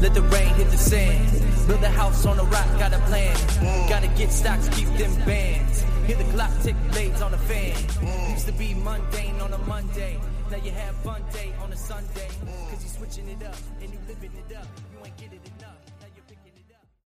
[0.00, 1.28] Let the rain hit the sand.
[1.66, 3.36] Build a house on a rock, got a plan.
[3.88, 5.84] Gotta get stocks, keep them bands.
[6.06, 7.74] Hear the clock tick, blades on the fan.
[8.30, 10.18] Used to be mundane on a Monday.
[10.50, 12.28] Now you have fun day on a Sunday.
[12.70, 14.66] Cause you switching it up and you living it up.